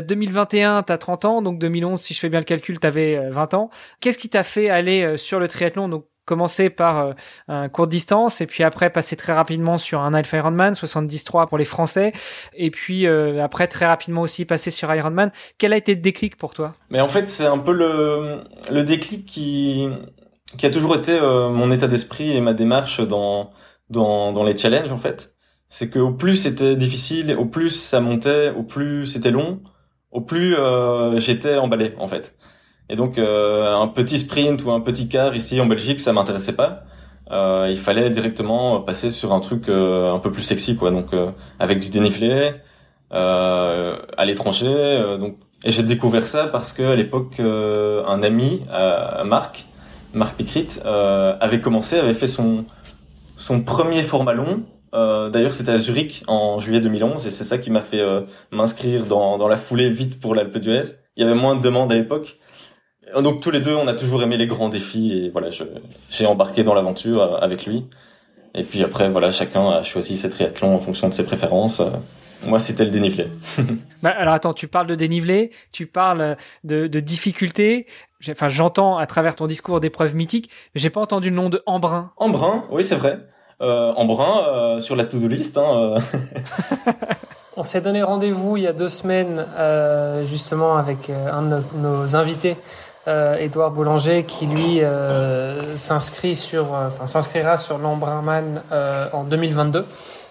2021 0.00 0.84
t'as 0.84 0.98
30 0.98 1.24
ans, 1.24 1.42
donc 1.42 1.58
2011 1.58 2.00
si 2.00 2.14
je 2.14 2.20
fais 2.20 2.28
bien 2.28 2.38
le 2.38 2.44
calcul 2.44 2.78
t'avais 2.78 3.28
20 3.30 3.54
euh, 3.54 3.56
ans. 3.56 3.70
Qu'est-ce 4.00 4.18
qui 4.18 4.28
t'a 4.28 4.44
fait 4.44 4.70
aller 4.70 5.02
euh, 5.02 5.16
sur 5.16 5.40
le 5.40 5.48
triathlon 5.48 5.88
commencer 6.24 6.70
par 6.70 6.98
euh, 7.00 7.12
un 7.48 7.68
court 7.68 7.86
distance 7.86 8.40
et 8.40 8.46
puis 8.46 8.62
après 8.62 8.90
passer 8.90 9.16
très 9.16 9.32
rapidement 9.32 9.78
sur 9.78 10.00
un 10.00 10.14
Alpha 10.14 10.36
Ironman 10.36 10.74
73 10.74 11.46
pour 11.48 11.58
les 11.58 11.64
Français 11.64 12.12
et 12.54 12.70
puis 12.70 13.06
après 13.06 13.66
très 13.66 13.86
rapidement 13.86 14.22
aussi 14.22 14.44
passer 14.44 14.70
sur 14.70 14.94
Ironman. 14.94 15.32
Quel 15.58 15.72
a 15.72 15.76
été 15.76 15.94
le 15.94 16.00
déclic 16.00 16.36
pour 16.36 16.54
toi? 16.54 16.72
Mais 16.90 17.00
en 17.00 17.08
fait, 17.08 17.28
c'est 17.28 17.46
un 17.46 17.58
peu 17.58 17.72
le 17.72 18.40
le 18.70 18.82
déclic 18.84 19.26
qui 19.26 19.88
qui 20.58 20.66
a 20.66 20.70
toujours 20.70 20.96
été 20.96 21.12
euh, 21.12 21.48
mon 21.50 21.70
état 21.70 21.88
d'esprit 21.88 22.32
et 22.36 22.40
ma 22.40 22.54
démarche 22.54 23.00
dans 23.00 23.50
dans, 23.88 24.32
dans 24.32 24.44
les 24.44 24.56
challenges 24.56 24.92
en 24.92 24.98
fait. 24.98 25.34
C'est 25.68 25.90
que 25.90 25.98
au 25.98 26.12
plus 26.12 26.36
c'était 26.36 26.76
difficile, 26.76 27.34
au 27.36 27.46
plus 27.46 27.70
ça 27.70 28.00
montait, 28.00 28.50
au 28.50 28.62
plus 28.62 29.06
c'était 29.06 29.30
long, 29.30 29.62
au 30.10 30.20
plus 30.20 30.56
euh, 30.56 31.18
j'étais 31.18 31.56
emballé 31.56 31.94
en 31.98 32.08
fait. 32.08 32.36
Et 32.90 32.96
donc 32.96 33.16
euh, 33.16 33.74
un 33.74 33.88
petit 33.88 34.18
sprint 34.18 34.62
ou 34.64 34.70
un 34.70 34.80
petit 34.80 35.08
quart 35.08 35.34
ici 35.34 35.60
en 35.60 35.66
Belgique, 35.66 36.00
ça 36.00 36.12
m'intéressait 36.12 36.52
pas. 36.52 36.82
Euh, 37.30 37.68
il 37.70 37.78
fallait 37.78 38.10
directement 38.10 38.80
passer 38.80 39.10
sur 39.10 39.32
un 39.32 39.40
truc 39.40 39.68
un 39.68 40.18
peu 40.18 40.30
plus 40.30 40.42
sexy 40.42 40.76
quoi. 40.76 40.90
Donc 40.90 41.14
avec 41.58 41.80
du 41.80 41.88
dénivelé 41.88 42.52
à 43.10 44.24
l'étranger. 44.26 45.16
donc 45.18 45.36
et 45.62 45.70
j'ai 45.70 45.82
découvert 45.82 46.26
ça 46.26 46.46
parce 46.46 46.72
que 46.72 46.82
à 46.82 46.96
l'époque 46.96 47.38
un 47.40 48.22
ami, 48.22 48.62
Marc, 49.24 49.66
Marc 50.12 50.36
Picrit 50.36 50.66
euh, 50.84 51.36
avait 51.40 51.60
commencé, 51.60 51.98
avait 51.98 52.14
fait 52.14 52.26
son 52.26 52.64
son 53.36 53.62
premier 53.62 54.02
format 54.02 54.34
long. 54.34 54.64
Euh, 54.92 55.30
D'ailleurs, 55.30 55.54
c'était 55.54 55.70
à 55.70 55.78
Zurich 55.78 56.24
en 56.26 56.58
juillet 56.58 56.80
2011 56.80 57.26
et 57.26 57.30
c'est 57.30 57.44
ça 57.44 57.58
qui 57.58 57.70
m'a 57.70 57.80
fait 57.80 58.00
euh, 58.00 58.22
m'inscrire 58.50 59.06
dans, 59.06 59.38
dans 59.38 59.48
la 59.48 59.56
foulée 59.56 59.88
vite 59.88 60.20
pour 60.20 60.34
l'Alpe 60.34 60.58
d'Huez. 60.58 60.96
Il 61.16 61.24
y 61.24 61.26
avait 61.26 61.38
moins 61.38 61.54
de 61.54 61.62
demandes 61.62 61.92
à 61.92 61.94
l'époque. 61.94 62.38
Donc 63.18 63.40
tous 63.40 63.50
les 63.50 63.60
deux, 63.60 63.74
on 63.74 63.86
a 63.86 63.94
toujours 63.94 64.22
aimé 64.22 64.36
les 64.36 64.46
grands 64.46 64.68
défis 64.68 65.12
et 65.12 65.30
voilà, 65.30 65.48
j'ai 66.10 66.26
embarqué 66.26 66.64
dans 66.64 66.74
l'aventure 66.74 67.22
euh, 67.22 67.38
avec 67.38 67.66
lui. 67.66 67.86
Et 68.54 68.64
puis 68.64 68.82
après, 68.82 69.08
voilà, 69.08 69.30
chacun 69.30 69.68
a 69.68 69.82
choisi 69.82 70.16
ses 70.16 70.30
triathlons 70.30 70.74
en 70.74 70.78
fonction 70.78 71.08
de 71.08 71.14
ses 71.14 71.24
préférences. 71.24 71.80
Moi, 72.46 72.58
c'était 72.58 72.84
le 72.84 72.90
dénivelé. 72.90 73.26
bah, 74.02 74.10
alors 74.16 74.34
attends, 74.34 74.54
tu 74.54 74.66
parles 74.66 74.86
de 74.86 74.94
dénivelé, 74.94 75.50
tu 75.72 75.86
parles 75.86 76.36
de, 76.64 76.86
de 76.86 77.00
difficulté. 77.00 77.86
Enfin, 78.28 78.48
j'entends 78.48 78.96
à 78.96 79.06
travers 79.06 79.36
ton 79.36 79.46
discours 79.46 79.80
d'épreuves 79.80 80.14
mythiques, 80.14 80.50
mais 80.74 80.80
j'ai 80.80 80.90
pas 80.90 81.00
entendu 81.00 81.30
le 81.30 81.36
nom 81.36 81.48
de 81.48 81.62
Embrun. 81.66 82.12
Embrun, 82.16 82.64
oui, 82.70 82.82
c'est 82.82 82.96
vrai. 82.96 83.18
Euh, 83.60 83.92
Embrun 83.92 84.48
euh, 84.48 84.80
sur 84.80 84.96
la 84.96 85.04
to-do 85.04 85.28
list. 85.28 85.58
Hein, 85.58 86.00
euh. 86.06 86.90
On 87.56 87.62
s'est 87.62 87.80
donné 87.80 88.02
rendez-vous 88.02 88.56
il 88.56 88.62
y 88.62 88.66
a 88.66 88.72
deux 88.72 88.88
semaines, 88.88 89.44
euh, 89.58 90.24
justement, 90.24 90.76
avec 90.76 91.10
euh, 91.10 91.30
un 91.30 91.42
de 91.42 91.58
nos, 91.76 92.16
invités, 92.16 92.52
euh, 92.52 92.54
Édouard 93.06 93.70
Boulanger, 93.70 94.24
qui 94.24 94.46
lui 94.46 94.80
s'inscrit 95.76 96.34
sur, 96.34 96.72
enfin, 96.72 97.06
s'inscrira 97.06 97.56
sur 97.56 97.78
l'Embrunman 97.78 98.62
en 99.12 99.24
2022. 99.24 99.86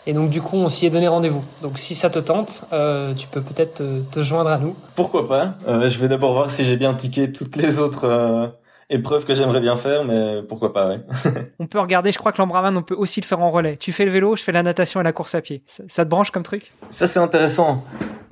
Et 0.10 0.14
donc 0.14 0.32
du 0.32 0.42
coup, 0.42 0.58
on 0.58 0.70
s'y 0.70 0.88
est 0.88 0.90
donné 0.90 1.08
rendez-vous. 1.08 1.44
Donc 1.62 1.78
si 1.78 1.94
ça 1.94 2.10
te 2.10 2.18
tente, 2.18 2.66
euh, 2.74 3.14
tu 3.14 3.28
peux 3.28 3.42
peut-être 3.42 3.84
te, 4.10 4.24
joindre 4.24 4.50
à 4.50 4.58
nous. 4.58 4.76
Pourquoi 4.96 5.28
pas 5.28 5.54
euh, 5.68 5.88
Je 5.88 6.00
vais 6.00 6.08
d'abord 6.08 6.34
voir 6.34 6.50
si 6.50 6.66
j'ai 6.66 6.78
bien 6.78 6.96
tiqué 6.96 7.32
toutes 7.32 7.56
les 7.56 7.78
autres 7.78 8.06
euh, 8.06 8.48
épreuves 8.90 9.26
que 9.26 9.36
j'aimerais 9.36 9.60
bien 9.60 9.76
faire, 9.76 10.06
mais 10.06 10.42
pourquoi 10.50 10.74
pas, 10.74 10.88
ouais. 10.88 11.02
on 11.60 11.68
peut 11.68 11.80
regarder, 11.80 12.12
je 12.12 12.18
crois 12.18 12.32
que 12.32 12.40
l'embraman, 12.40 12.76
on 12.76 12.82
peut 12.82 12.96
aussi 12.96 13.22
le 13.22 13.26
faire 13.26 13.40
en 13.40 13.52
relais. 13.52 13.78
Tu 13.78 13.92
fais 13.92 14.06
le 14.06 14.12
vélo, 14.12 14.36
je 14.36 14.42
fais 14.44 14.52
la 14.52 14.64
natation 14.64 15.00
et 15.00 15.04
la 15.04 15.14
course 15.14 15.36
à 15.36 15.42
pied. 15.42 15.62
Ça, 15.68 16.06
te 16.06 16.10
branche 16.10 16.32
comme 16.32 16.42
truc? 16.42 16.72
Ça 16.90 17.06
c'est 17.06 17.20
intéressant. 17.20 17.84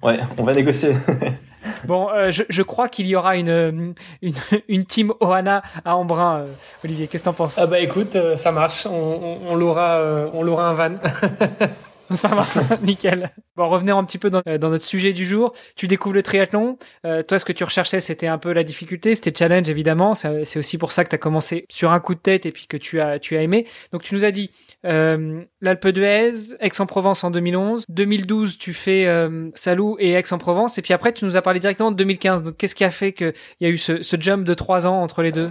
Ouais, 0.03 0.19
on 0.37 0.43
va 0.43 0.53
négocier. 0.53 0.93
bon, 1.85 2.09
euh, 2.09 2.31
je, 2.31 2.43
je, 2.49 2.61
crois 2.61 2.87
qu'il 2.87 3.07
y 3.07 3.15
aura 3.15 3.35
une, 3.35 3.95
une, 4.21 4.33
une 4.67 4.85
team 4.85 5.13
Ohana 5.19 5.63
à 5.83 5.95
Embrun. 5.95 6.39
Euh, 6.39 6.45
Olivier, 6.83 7.07
qu'est-ce 7.07 7.23
que 7.23 7.29
t'en 7.29 7.33
penses? 7.33 7.57
Ah 7.57 7.65
bah 7.65 7.79
écoute, 7.79 8.15
euh, 8.15 8.35
ça 8.35 8.51
marche. 8.51 8.85
On, 8.85 8.91
on, 8.91 9.37
on 9.49 9.55
l'aura, 9.55 9.99
on 10.33 10.43
l'aura 10.43 10.67
un 10.69 10.73
van. 10.73 10.95
Ça 12.15 12.29
va, 12.29 12.45
nickel. 12.83 13.31
Bon, 13.55 13.67
revenir 13.69 13.97
un 13.97 14.03
petit 14.03 14.17
peu 14.17 14.29
dans, 14.29 14.41
euh, 14.47 14.57
dans, 14.57 14.69
notre 14.69 14.83
sujet 14.85 15.13
du 15.13 15.25
jour. 15.25 15.53
Tu 15.75 15.87
découvres 15.87 16.15
le 16.15 16.23
triathlon. 16.23 16.77
Euh, 17.05 17.23
toi, 17.23 17.39
ce 17.39 17.45
que 17.45 17.53
tu 17.53 17.63
recherchais, 17.63 17.99
c'était 17.99 18.27
un 18.27 18.37
peu 18.37 18.53
la 18.53 18.63
difficulté, 18.63 19.15
c'était 19.15 19.33
challenge 19.37 19.69
évidemment. 19.69 20.13
C'est 20.15 20.57
aussi 20.57 20.77
pour 20.77 20.91
ça 20.91 21.03
que 21.03 21.09
tu 21.09 21.15
as 21.15 21.19
commencé 21.19 21.65
sur 21.69 21.91
un 21.91 21.99
coup 21.99 22.15
de 22.15 22.19
tête 22.19 22.45
et 22.45 22.51
puis 22.51 22.67
que 22.67 22.77
tu 22.77 22.99
as 23.01 23.19
tu 23.19 23.35
as 23.35 23.41
aimé. 23.41 23.65
Donc 23.91 24.03
tu 24.03 24.15
nous 24.15 24.23
as 24.23 24.31
dit 24.31 24.51
euh, 24.85 25.41
l'Alpe 25.61 25.87
d'Huez, 25.87 26.55
Aix-en-Provence 26.59 27.23
en 27.23 27.31
2011, 27.31 27.85
2012 27.89 28.57
tu 28.57 28.73
fais 28.73 29.05
euh, 29.05 29.49
Salou 29.55 29.97
et 29.99 30.13
Aix-en-Provence 30.13 30.77
et 30.77 30.81
puis 30.81 30.93
après 30.93 31.13
tu 31.13 31.25
nous 31.25 31.35
as 31.35 31.41
parlé 31.41 31.59
directement 31.59 31.91
de 31.91 31.97
2015. 31.97 32.43
Donc 32.43 32.57
qu'est-ce 32.57 32.75
qui 32.75 32.83
a 32.83 32.91
fait 32.91 33.13
qu'il 33.13 33.33
y 33.59 33.65
a 33.65 33.69
eu 33.69 33.77
ce, 33.77 34.01
ce, 34.01 34.15
jump 34.19 34.43
de 34.45 34.53
trois 34.53 34.87
ans 34.87 35.01
entre 35.01 35.21
les 35.21 35.31
deux? 35.31 35.49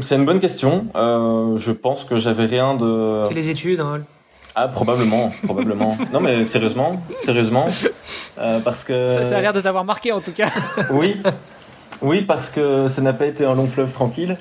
C'est 0.00 0.16
une 0.16 0.24
bonne 0.24 0.40
question. 0.40 0.86
Euh, 0.94 1.56
je 1.58 1.72
pense 1.72 2.04
que 2.04 2.18
j'avais 2.18 2.46
rien 2.46 2.76
de. 2.76 3.24
C'est 3.26 3.34
les 3.34 3.50
études. 3.50 3.80
Hein. 3.80 4.04
Ah 4.58 4.68
probablement, 4.68 5.30
probablement. 5.44 5.98
Non 6.14 6.20
mais 6.20 6.46
sérieusement, 6.46 7.02
sérieusement, 7.18 7.66
euh, 8.38 8.58
parce 8.60 8.84
que 8.84 9.08
ça, 9.08 9.22
ça 9.22 9.36
a 9.36 9.40
l'air 9.42 9.52
de 9.52 9.60
t'avoir 9.60 9.84
marqué 9.84 10.12
en 10.12 10.22
tout 10.22 10.32
cas. 10.32 10.48
oui, 10.90 11.20
oui 12.00 12.22
parce 12.22 12.48
que 12.48 12.88
ça 12.88 13.02
n'a 13.02 13.12
pas 13.12 13.26
été 13.26 13.44
un 13.44 13.54
long 13.54 13.66
fleuve 13.66 13.92
tranquille. 13.92 14.38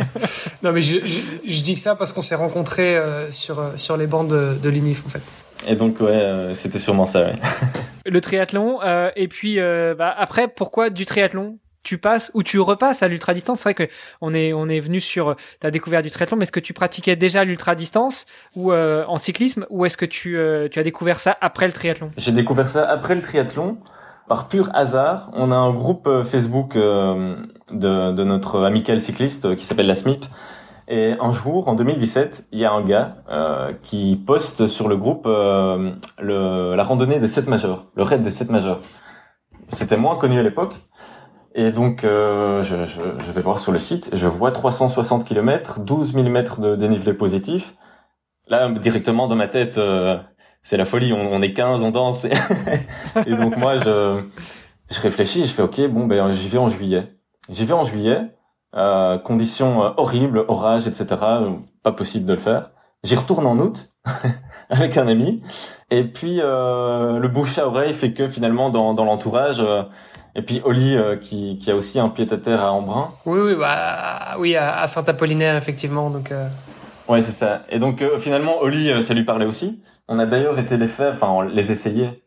non 0.62 0.72
mais 0.72 0.82
je, 0.82 0.98
je, 1.02 1.20
je, 1.46 1.62
dis 1.62 1.76
ça 1.76 1.96
parce 1.96 2.12
qu'on 2.12 2.20
s'est 2.20 2.34
rencontrés 2.34 2.98
euh, 2.98 3.30
sur 3.30 3.58
euh, 3.58 3.70
sur 3.76 3.96
les 3.96 4.06
bancs 4.06 4.28
de, 4.28 4.54
de 4.62 4.68
l'INIF 4.68 5.06
en 5.06 5.08
fait. 5.08 5.22
Et 5.66 5.76
donc 5.76 6.00
ouais, 6.00 6.08
euh, 6.10 6.52
c'était 6.52 6.78
sûrement 6.78 7.06
ça. 7.06 7.22
Ouais. 7.22 7.36
Le 8.04 8.20
triathlon 8.20 8.80
euh, 8.84 9.10
et 9.16 9.28
puis 9.28 9.58
bah, 9.96 10.14
après 10.14 10.48
pourquoi 10.48 10.90
du 10.90 11.06
triathlon? 11.06 11.58
Tu 11.88 11.98
passes 11.98 12.30
ou 12.34 12.42
tu 12.42 12.60
repasses 12.60 13.02
à 13.02 13.08
l'ultra 13.08 13.34
distance. 13.34 13.60
C'est 13.60 13.72
vrai 13.72 13.74
que 13.74 13.92
on 14.20 14.34
est 14.34 14.52
on 14.52 14.68
est 14.68 14.80
venu 14.80 15.00
sur 15.00 15.36
ta 15.60 15.70
découverte 15.70 16.04
du 16.04 16.10
triathlon, 16.10 16.36
mais 16.36 16.44
est-ce 16.44 16.52
que 16.52 16.60
tu 16.60 16.72
pratiquais 16.72 17.16
déjà 17.16 17.44
l'ultra 17.44 17.74
distance 17.74 18.26
ou 18.54 18.72
euh, 18.72 19.04
en 19.08 19.18
cyclisme 19.18 19.66
ou 19.70 19.86
est-ce 19.86 19.96
que 19.96 20.06
tu 20.06 20.36
euh, 20.36 20.68
tu 20.68 20.78
as 20.78 20.82
découvert 20.82 21.18
ça 21.18 21.36
après 21.40 21.66
le 21.66 21.72
triathlon? 21.72 22.10
J'ai 22.16 22.32
découvert 22.32 22.68
ça 22.68 22.88
après 22.88 23.14
le 23.14 23.22
triathlon 23.22 23.78
par 24.28 24.48
pur 24.48 24.70
hasard. 24.74 25.30
On 25.32 25.50
a 25.50 25.56
un 25.56 25.72
groupe 25.72 26.06
euh, 26.06 26.24
Facebook 26.24 26.74
de, 26.74 28.12
de 28.12 28.24
notre 28.24 28.64
amical 28.64 29.00
cycliste 29.00 29.56
qui 29.56 29.64
s'appelle 29.64 29.86
la 29.86 29.96
SMIP. 29.96 30.24
Et 30.90 31.14
un 31.20 31.32
jour, 31.32 31.68
en 31.68 31.74
2017, 31.74 32.48
il 32.50 32.60
y 32.60 32.64
a 32.64 32.72
un 32.72 32.82
gars 32.82 33.16
euh, 33.28 33.72
qui 33.82 34.16
poste 34.16 34.66
sur 34.68 34.88
le 34.88 34.96
groupe 34.96 35.26
euh, 35.26 35.92
le, 36.18 36.74
la 36.74 36.82
randonnée 36.82 37.20
des 37.20 37.28
7 37.28 37.46
majeurs, 37.46 37.86
le 37.94 38.02
raid 38.04 38.22
des 38.22 38.30
7 38.30 38.50
majeurs. 38.50 38.80
C'était 39.68 39.98
moins 39.98 40.16
connu 40.16 40.40
à 40.40 40.42
l'époque. 40.42 40.76
Et 41.58 41.72
donc, 41.72 42.04
euh, 42.04 42.62
je, 42.62 42.84
je, 42.84 43.00
je, 43.18 43.32
vais 43.32 43.40
voir 43.40 43.58
sur 43.58 43.72
le 43.72 43.80
site, 43.80 44.10
je 44.12 44.28
vois 44.28 44.52
360 44.52 45.24
km, 45.24 45.80
12 45.80 46.14
mm 46.14 46.44
de 46.58 46.76
dénivelé 46.76 47.12
positif. 47.14 47.74
Là, 48.46 48.70
directement 48.70 49.26
dans 49.26 49.34
ma 49.34 49.48
tête, 49.48 49.76
euh, 49.76 50.18
c'est 50.62 50.76
la 50.76 50.84
folie. 50.84 51.12
On, 51.12 51.42
est 51.42 51.52
15, 51.52 51.82
on 51.82 51.90
danse. 51.90 52.26
et 53.26 53.34
donc 53.34 53.56
moi, 53.56 53.76
je, 53.76 54.22
je 54.88 55.00
réfléchis, 55.00 55.46
je 55.46 55.52
fais 55.52 55.62
OK, 55.62 55.80
bon, 55.88 56.06
ben 56.06 56.32
j'y 56.32 56.48
vais 56.48 56.58
en 56.58 56.68
juillet. 56.68 57.08
J'y 57.48 57.64
vais 57.64 57.74
en 57.74 57.82
juillet. 57.82 58.20
Euh, 58.76 59.18
conditions 59.18 59.80
horribles, 59.98 60.44
orage, 60.46 60.86
etc. 60.86 61.06
Pas 61.82 61.90
possible 61.90 62.24
de 62.24 62.34
le 62.34 62.38
faire. 62.38 62.70
J'y 63.02 63.16
retourne 63.16 63.46
en 63.46 63.58
août 63.58 63.90
avec 64.70 64.96
un 64.96 65.08
ami. 65.08 65.42
Et 65.90 66.04
puis 66.04 66.38
euh, 66.40 67.18
le 67.18 67.26
bouche 67.26 67.58
à 67.58 67.66
oreille 67.66 67.94
fait 67.94 68.12
que 68.12 68.28
finalement 68.28 68.70
dans, 68.70 68.94
dans 68.94 69.04
l'entourage 69.04 69.60
et 70.38 70.42
puis 70.42 70.62
Oli 70.64 70.96
euh, 70.96 71.16
qui, 71.16 71.58
qui 71.58 71.68
a 71.68 71.74
aussi 71.74 71.98
un 71.98 72.08
pied 72.10 72.26
à 72.30 72.36
terre 72.36 72.62
à 72.62 72.72
Embrun. 72.72 73.10
Oui, 73.26 73.40
oui, 73.40 73.54
bah, 73.56 74.36
oui 74.38 74.54
à, 74.54 74.86
Saint-Apollinaire 74.86 75.56
effectivement. 75.56 76.10
Donc. 76.10 76.30
Euh... 76.30 76.48
Ouais, 77.08 77.20
c'est 77.22 77.32
ça. 77.32 77.62
Et 77.70 77.80
donc 77.80 78.00
euh, 78.02 78.20
finalement 78.20 78.60
Oli, 78.60 79.02
ça 79.02 79.14
lui 79.14 79.24
parlait 79.24 79.46
aussi. 79.46 79.82
On 80.06 80.20
a 80.20 80.26
d'ailleurs 80.26 80.56
été 80.58 80.76
les 80.76 80.86
faire, 80.86 81.12
enfin 81.12 81.44
les 81.44 81.72
essayer. 81.72 82.22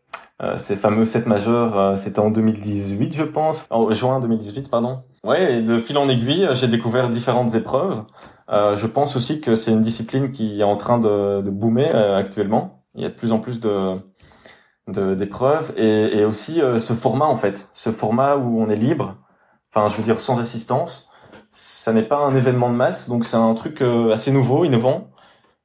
ces 0.58 0.76
fameux 0.76 1.06
7 1.06 1.26
majeurs, 1.26 1.98
c'était 1.98 2.20
en 2.20 2.30
2018, 2.30 3.14
je 3.16 3.24
pense, 3.24 3.66
en 3.70 3.90
juin 3.92 4.20
2018, 4.20 4.70
pardon. 4.70 5.00
Ouais, 5.24 5.54
et 5.56 5.62
de 5.62 5.80
fil 5.80 5.98
en 5.98 6.10
aiguille, 6.10 6.48
j'ai 6.54 6.68
découvert 6.68 7.10
différentes 7.10 7.56
épreuves. 7.56 8.04
je 8.50 8.86
pense 8.86 9.16
aussi 9.16 9.42
que 9.42 9.56
c'est 9.56 9.72
une 9.72 9.82
discipline 9.82 10.32
qui 10.32 10.60
est 10.60 10.64
en 10.64 10.78
train 10.78 11.00
de, 11.00 11.42
de 11.42 11.50
boomer 11.50 11.96
actuellement. 12.16 12.84
Il 12.94 13.02
y 13.02 13.06
a 13.06 13.10
de 13.10 13.16
plus 13.16 13.32
en 13.32 13.40
plus 13.40 13.60
de 13.60 13.98
d'épreuves 14.92 15.74
et, 15.78 16.20
et, 16.20 16.26
aussi 16.26 16.62
euh, 16.62 16.80
ce 16.80 16.94
format 16.94 17.26
en 17.26 17.36
fait, 17.36 17.70
ce 17.74 17.92
format 17.92 18.36
où 18.38 18.62
on 18.62 18.70
est 18.70 18.76
libre, 18.76 19.18
enfin 19.74 19.88
je 19.88 19.98
veux 19.98 20.04
dire 20.04 20.22
sans 20.22 20.40
assistance, 20.40 21.10
ça 21.52 21.94
n'est 21.94 22.04
pas 22.04 22.18
un 22.18 22.36
événement 22.36 22.70
de 22.70 22.76
masse, 22.76 23.10
donc 23.10 23.26
c'est 23.26 23.38
un 23.38 23.54
truc 23.54 23.82
euh, 23.82 24.12
assez 24.12 24.32
nouveau, 24.32 24.66
innovant, 24.66 25.12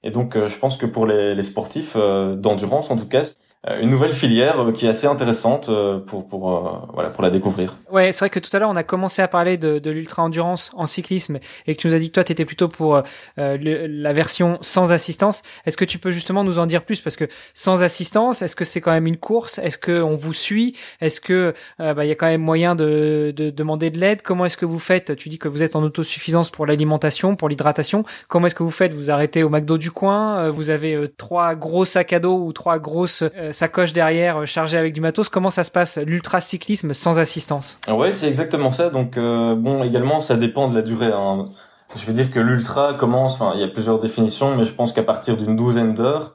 et 0.03 0.11
donc 0.11 0.37
euh, 0.37 0.49
je 0.49 0.59
pense 0.59 0.77
que 0.77 0.87
pour 0.87 1.07
les, 1.07 1.35
les 1.35 1.43
sportifs 1.43 1.97
d'endurance 1.97 2.91
en 2.91 2.97
tout 2.97 3.09
cas, 3.09 3.25
euh, 3.25 3.46
une 3.81 3.91
nouvelle 3.91 4.13
filière 4.13 4.61
euh, 4.61 4.73
qui 4.73 4.87
est 4.87 4.89
assez 4.89 5.07
intéressante 5.07 5.69
euh, 5.69 5.99
pour 5.99 6.27
pour 6.29 6.89
voilà 6.95 7.11
pour 7.11 7.23
la 7.23 7.31
découvrir. 7.31 7.77
Ouais, 7.91 8.13
c'est 8.13 8.21
vrai 8.21 8.31
que 8.31 8.39
tout 8.41 8.55
à 8.55 8.59
l'heure 8.59 8.71
on 8.71 8.77
a 8.77 8.83
commencé 8.83 9.23
à 9.23 9.29
parler 9.29 9.57
de, 9.57 9.79
de 9.79 9.91
l'ultra 9.91 10.23
endurance 10.23 10.71
en 10.75 10.87
cyclisme 10.87 11.39
et 11.67 11.75
que 11.75 11.81
tu 11.81 11.87
nous 11.89 11.95
as 11.95 11.99
dit 11.99 12.09
que 12.09 12.15
toi 12.15 12.25
tu 12.25 12.33
étais 12.33 12.45
plutôt 12.45 12.69
pour 12.69 13.03
le, 13.37 13.87
la 13.87 14.13
version 14.13 14.59
sans 14.61 14.93
assistance. 14.93 15.43
Est-ce 15.65 15.77
que 15.77 15.85
tu 15.85 15.99
peux 15.99 16.11
justement 16.11 16.45
nous 16.45 16.59
en 16.59 16.67
dire 16.67 16.85
plus? 16.85 17.01
Parce 17.01 17.17
que 17.17 17.27
sans 17.55 17.83
assistance, 17.83 18.43
est-ce 18.43 18.57
que 18.57 18.65
c'est 18.65 18.81
quand 18.81 18.93
même 18.93 19.07
une 19.07 19.17
course? 19.17 19.59
Est-ce 19.59 19.79
que 19.79 20.03
on 20.03 20.15
vous 20.15 20.33
suit? 20.33 20.77
Est-ce 21.01 21.21
que 21.21 21.55
bah, 21.79 22.05
il 22.05 22.09
y 22.09 22.13
a 22.13 22.15
quand 22.15 22.27
même 22.27 22.43
moyen 22.43 22.75
de, 22.75 23.33
de 23.35 23.51
demander 23.51 23.91
de 23.91 23.99
l'aide? 23.99 24.23
Comment 24.23 24.47
est-ce 24.47 24.57
que 24.57 24.67
vous 24.67 24.79
faites? 24.79 25.17
Tu 25.17 25.29
dis 25.29 25.39
que 25.39 25.49
vous 25.49 25.63
êtes 25.63 25.77
en 25.77 25.83
autosuffisance 25.83 26.51
pour 26.51 26.67
l'alimentation, 26.67 27.37
pour 27.37 27.49
l'hydratation. 27.49 28.05
Comment 28.29 28.47
est-ce 28.47 28.55
que 28.55 28.63
vous 28.63 28.71
faites? 28.71 28.95
Vous 28.95 29.11
arrêtez 29.11 29.43
au 29.43 29.49
McDo 29.49 29.79
du 29.79 29.91
coin? 29.91 30.51
Vous 30.51 30.71
avez 30.71 31.11
trois 31.17 31.55
gros 31.55 31.85
sacs 31.85 32.13
à 32.13 32.21
dos 32.21 32.45
ou 32.45 32.53
trois 32.53 32.79
grosses 32.79 33.25
sacoche 33.57 33.93
derrière 33.93 34.43
euh, 34.43 34.45
chargée 34.45 34.77
avec 34.77 34.93
du 34.93 35.01
matos. 35.01 35.29
Comment 35.29 35.51
ça 35.51 35.65
se 35.65 35.71
passe 35.71 35.99
l'ultra 35.99 36.41
cyclisme 36.41 36.93
sans 36.93 37.19
assistance? 37.19 37.81
Ouais, 37.89 38.13
c'est 38.13 38.29
exactement 38.29 38.71
ça. 38.71 38.91
Donc 38.91 39.17
euh, 39.17 39.55
bon, 39.55 39.83
également 39.83 40.21
ça 40.21 40.37
dépend 40.37 40.69
de 40.69 40.75
la 40.75 40.83
durée. 40.83 41.11
Hein. 41.13 41.49
Je 41.97 42.05
veux 42.05 42.13
dire 42.13 42.31
que 42.31 42.39
l'ultra 42.39 42.95
commence. 42.95 43.41
Enfin, 43.41 43.53
il 43.55 43.61
y 43.61 43.65
a 43.65 43.69
plusieurs 43.69 43.99
définitions, 43.99 44.57
mais 44.57 44.65
je 44.65 44.75
pense 44.75 44.93
qu'à 44.93 45.03
partir 45.03 45.37
d'une 45.37 45.57
douzaine 45.57 45.95
d'heures, 45.95 46.35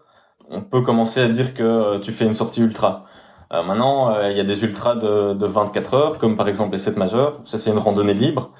on 0.50 0.62
peut 0.62 0.82
commencer 0.82 1.22
à 1.22 1.30
dire 1.30 1.54
que 1.54 1.64
euh, 1.64 2.00
tu 2.00 2.12
fais 2.12 2.26
une 2.26 2.34
sortie 2.34 2.62
ultra. 2.62 3.06
Euh, 3.54 3.62
maintenant, 3.64 4.20
il 4.30 4.38
y 4.38 4.40
a 4.40 4.46
des 4.46 4.64
ultras 4.64 4.96
de, 4.96 5.34
de 5.34 5.46
24 5.46 5.94
heures, 5.94 6.18
comme 6.18 6.38
par 6.38 6.48
exemple 6.48 6.72
les 6.72 6.80
7 6.80 6.98
majeurs. 6.98 7.42
Ça, 7.46 7.58
c'est 7.58 7.70
une 7.70 7.78
randonnée 7.78 8.14
libre. 8.14 8.52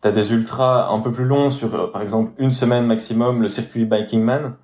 T'as 0.00 0.10
des 0.10 0.32
ultras 0.32 0.88
un 0.90 0.98
peu 0.98 1.12
plus 1.12 1.24
longs 1.24 1.50
sur, 1.50 1.92
par 1.92 2.02
exemple, 2.02 2.32
une 2.38 2.50
semaine 2.50 2.84
maximum, 2.86 3.40
le 3.40 3.48
circuit 3.48 3.84
Biking 3.84 4.20
Man. 4.20 4.56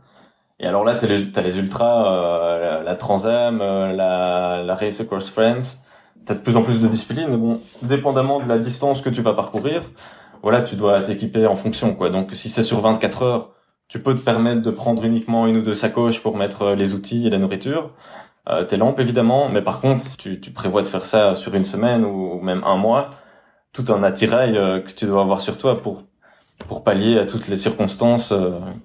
Et 0.61 0.67
alors 0.67 0.85
là, 0.85 0.97
t'as 0.97 1.07
les, 1.07 1.29
as 1.37 1.41
les 1.43 1.59
ultras, 1.59 2.13
euh, 2.13 2.79
la, 2.79 2.83
la, 2.83 2.95
Transam, 2.97 3.61
euh, 3.61 3.93
la, 3.93 4.63
la 4.65 4.75
Race 4.75 5.01
Across 5.01 5.31
France. 5.31 5.81
T'as 6.25 6.35
de 6.35 6.41
plus 6.41 6.57
en 6.57 6.63
plus 6.63 6.81
de 6.81 6.89
disciplines. 6.89 7.37
Bon, 7.37 7.61
dépendamment 7.83 8.41
de 8.41 8.49
la 8.49 8.59
distance 8.59 9.01
que 9.01 9.09
tu 9.09 9.23
vas 9.23 9.35
parcourir, 9.35 9.83
voilà, 10.43 10.63
tu 10.63 10.77
dois 10.77 11.01
t'équiper 11.03 11.47
en 11.47 11.57
fonction, 11.57 11.95
quoi. 11.95 12.11
Donc, 12.11 12.33
si 12.35 12.49
c'est 12.49 12.63
sur 12.65 12.81
24 12.81 13.23
heures, 13.23 13.51
tu 13.89 14.03
peux 14.03 14.15
te 14.15 14.21
permettre 14.21 14.63
de 14.63 14.71
prendre 14.71 15.05
uniquement 15.05 15.47
une 15.47 15.59
ou 15.59 15.63
deux 15.63 15.75
sacoches 15.75 16.23
pour 16.23 16.37
mettre 16.37 16.63
euh, 16.63 16.75
les 16.75 16.93
outils 16.95 17.27
et 17.27 17.31
la 17.31 17.39
nourriture. 17.39 17.93
Euh, 18.49 18.65
tes 18.65 18.77
lampes, 18.77 19.01
évidemment. 19.01 19.49
Mais 19.51 19.63
par 19.63 19.81
contre, 19.81 20.01
si 20.03 20.17
tu, 20.17 20.41
tu, 20.41 20.53
prévois 20.53 20.83
de 20.83 20.89
faire 20.89 21.05
ça 21.05 21.37
sur 21.37 21.55
une 21.55 21.65
semaine 21.65 22.05
ou 22.05 22.41
même 22.41 22.63
un 22.65 22.77
mois, 22.77 23.11
tout 23.73 23.85
un 23.91 24.03
attirail 24.03 24.55
que 24.55 24.93
tu 24.93 25.07
dois 25.07 25.23
avoir 25.23 25.43
sur 25.43 25.59
toi 25.59 25.81
pour 25.83 26.05
pour 26.67 26.83
pallier 26.83 27.19
à 27.19 27.27
toutes 27.27 27.49
les 27.49 27.57
circonstances 27.57 28.35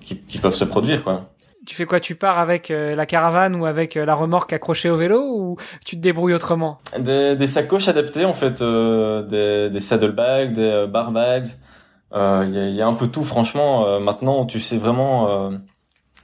qui, 0.01 0.19
qui 0.21 0.37
peuvent 0.37 0.55
se 0.55 0.65
produire, 0.65 1.03
quoi 1.03 1.32
tu 1.65 1.75
fais 1.75 1.85
quoi? 1.85 1.99
Tu 1.99 2.15
pars 2.15 2.39
avec 2.39 2.71
euh, 2.71 2.95
la 2.95 3.05
caravane 3.05 3.55
ou 3.55 3.65
avec 3.65 3.95
euh, 3.97 4.05
la 4.05 4.15
remorque 4.15 4.53
accrochée 4.53 4.89
au 4.89 4.95
vélo 4.95 5.21
ou 5.21 5.57
tu 5.85 5.95
te 5.95 6.01
débrouilles 6.01 6.33
autrement? 6.33 6.77
Des, 6.97 7.35
des, 7.35 7.47
sacoches 7.47 7.87
adaptées 7.87 8.25
en 8.25 8.33
fait, 8.33 8.61
euh, 8.61 9.23
des, 9.23 9.69
des 9.69 9.79
saddlebags, 9.79 10.53
des 10.53 10.85
bar 10.89 11.11
bags. 11.11 11.47
Il 12.15 12.51
y, 12.53 12.75
y, 12.75 12.81
a, 12.81 12.87
un 12.87 12.93
peu 12.93 13.07
tout 13.07 13.23
franchement. 13.23 13.99
maintenant, 13.99 14.45
tu 14.45 14.59
sais 14.59 14.77
vraiment 14.77 15.51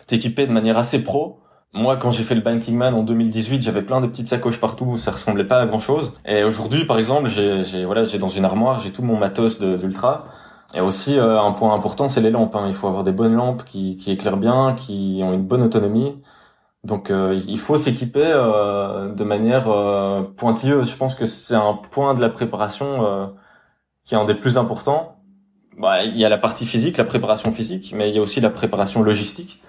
t'équiper 0.06 0.46
de 0.46 0.52
manière 0.52 0.78
assez 0.78 1.04
pro. 1.04 1.40
Moi, 1.74 1.98
quand 1.98 2.12
j'ai 2.12 2.24
fait 2.24 2.36
le 2.36 2.42
Banking 2.42 2.76
Man 2.76 2.94
en 2.94 3.02
2018, 3.02 3.64
j'avais 3.64 3.82
plein 3.82 4.00
de 4.00 4.06
petites 4.06 4.28
sacoches 4.28 4.60
partout, 4.60 5.00
ça 5.00 5.12
ressemblait 5.12 5.46
pas 5.46 5.60
à 5.62 5.66
grand 5.66 5.80
chose. 5.80 6.14
Et 6.26 6.44
aujourd'hui, 6.44 6.86
par 6.86 7.00
exemple, 7.00 7.28
j'ai 7.28 7.86
voilà, 7.86 8.04
j'ai 8.04 8.20
dans 8.20 8.30
une 8.30 8.46
armoire, 8.46 8.80
j'ai 8.80 8.92
tout 8.92 9.02
mon 9.02 9.18
matos 9.18 9.60
d'ultra. 9.60 10.26
Et 10.76 10.82
aussi, 10.82 11.18
euh, 11.18 11.40
un 11.42 11.52
point 11.54 11.74
important, 11.74 12.10
c'est 12.10 12.22
les 12.22 12.30
lampes. 12.30 12.56
Hein. 12.56 12.66
Il 12.68 12.76
faut 12.76 12.88
avoir 12.88 13.04
des 13.04 13.12
bonnes 13.12 13.36
lampes 13.36 13.64
qui, 13.66 13.98
qui, 13.98 14.12
éclairent 14.12 14.38
bien, 14.38 14.76
qui 14.76 15.22
ont 15.24 15.34
une 15.34 15.46
bonne 15.46 15.64
autonomie. 15.64 16.22
Donc, 16.84 17.12
euh, 17.12 17.42
il 17.48 17.60
faut 17.60 17.78
s'équiper 17.78 18.24
euh, 18.24 19.12
de 19.14 19.24
manière 19.24 19.66
pointilleuse. 20.38 20.92
Je 20.92 20.96
pense 20.98 21.16
que 21.16 21.26
c'est 21.26 21.56
un 21.56 21.74
point 21.92 22.14
de 22.14 22.22
la 22.22 22.30
préparation 22.30 23.34
qui 24.06 24.16
est 24.16 24.18
un 24.18 24.26
des 24.26 24.36
plus 24.36 24.58
importants. 24.58 25.18
Bah, 25.78 26.04
il 26.04 26.18
y 26.18 26.26
a 26.26 26.30
la 26.30 26.38
partie 26.38 26.66
physique, 26.66 26.98
la 26.98 27.06
préparation 27.06 27.52
physique, 27.52 27.94
mais 27.96 28.10
il 28.10 28.16
y 28.16 28.20
a 28.20 28.22
aussi 28.22 28.42
la 28.42 28.50
préparation 28.50 29.02
logistique. 29.02 29.62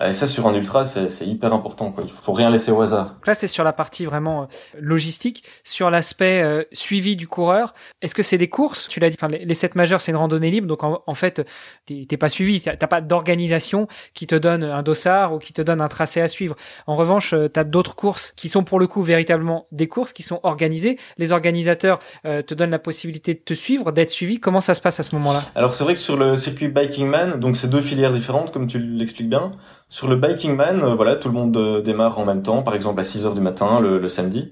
Et 0.00 0.12
ça, 0.12 0.26
sur 0.26 0.46
un 0.48 0.54
ultra, 0.54 0.86
c'est 0.86 1.26
hyper 1.26 1.52
important. 1.52 1.92
Quoi. 1.92 2.04
Il 2.06 2.10
faut 2.10 2.32
rien 2.32 2.48
laisser 2.48 2.70
au 2.70 2.80
hasard. 2.80 3.16
Là, 3.26 3.34
c'est 3.34 3.46
sur 3.46 3.62
la 3.62 3.74
partie 3.74 4.06
vraiment 4.06 4.42
euh, 4.42 4.46
logistique. 4.80 5.44
Sur 5.64 5.90
l'aspect 5.90 6.42
euh, 6.42 6.64
suivi 6.72 7.14
du 7.14 7.28
coureur, 7.28 7.74
est-ce 8.00 8.14
que 8.14 8.22
c'est 8.22 8.38
des 8.38 8.48
courses? 8.48 8.88
Tu 8.88 9.00
l'as 9.00 9.10
dit, 9.10 9.18
enfin, 9.20 9.28
les, 9.28 9.54
7 9.54 9.74
majeurs, 9.74 10.00
c'est 10.00 10.10
une 10.10 10.16
randonnée 10.16 10.50
libre. 10.50 10.66
Donc, 10.66 10.82
en, 10.82 11.14
fait, 11.14 11.46
t'es 11.86 12.16
pas 12.16 12.30
suivi. 12.30 12.60
T'as 12.62 12.86
pas 12.86 13.02
d'organisation 13.02 13.86
qui 14.14 14.26
te 14.26 14.34
donne 14.34 14.64
un 14.64 14.82
dossard 14.82 15.34
ou 15.34 15.38
qui 15.38 15.52
te 15.52 15.60
donne 15.60 15.82
un 15.82 15.88
tracé 15.88 16.22
à 16.22 16.28
suivre. 16.28 16.56
En 16.86 16.96
revanche, 16.96 17.34
euh, 17.34 17.48
tu 17.52 17.60
as 17.60 17.64
d'autres 17.64 17.94
courses 17.94 18.32
qui 18.32 18.48
sont 18.48 18.64
pour 18.64 18.80
le 18.80 18.86
coup 18.86 19.02
véritablement 19.02 19.66
des 19.72 19.88
courses 19.88 20.14
qui 20.14 20.22
sont 20.22 20.40
organisées. 20.42 20.98
Les 21.18 21.32
organisateurs 21.32 21.98
te 22.24 22.54
donnent 22.54 22.70
la 22.70 22.78
possibilité 22.78 23.34
de 23.34 23.40
te 23.40 23.54
suivre, 23.54 23.92
d'être 23.92 24.10
suivi. 24.10 24.40
Comment 24.40 24.60
ça 24.60 24.74
se 24.74 24.80
passe 24.80 24.98
à 25.00 25.02
ce 25.02 25.14
moment-là? 25.16 25.42
Alors, 25.54 25.74
c'est 25.74 25.84
vrai 25.84 25.94
que 25.94 26.00
sur 26.00 26.16
le 26.16 26.36
circuit 26.36 26.68
Biking 26.68 27.06
Man, 27.06 27.38
donc 27.38 27.56
c'est 27.56 27.68
deux 27.68 27.80
filières 27.80 28.12
différentes, 28.12 28.52
comme 28.52 28.66
tu 28.66 28.78
l'expliques 28.78 29.28
bien. 29.28 29.52
Sur 29.92 30.08
le 30.08 30.16
Biking 30.16 30.56
Man, 30.56 30.82
euh, 30.82 30.94
voilà, 30.94 31.16
tout 31.16 31.28
le 31.28 31.34
monde 31.34 31.54
euh, 31.54 31.82
démarre 31.82 32.18
en 32.18 32.24
même 32.24 32.42
temps, 32.42 32.62
par 32.62 32.74
exemple 32.74 32.98
à 32.98 33.04
6 33.04 33.26
heures 33.26 33.34
du 33.34 33.42
matin 33.42 33.78
le, 33.78 34.08
samedi. 34.08 34.50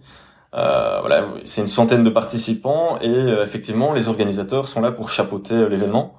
Euh, 0.54 0.99
voilà, 1.00 1.28
c'est 1.47 1.62
une 1.62 1.66
centaine 1.66 2.04
de 2.04 2.11
participants 2.11 2.99
et 3.00 3.09
effectivement 3.42 3.94
les 3.94 4.09
organisateurs 4.09 4.68
sont 4.68 4.82
là 4.82 4.92
pour 4.92 5.09
chapeauter 5.09 5.66
l'événement, 5.70 6.12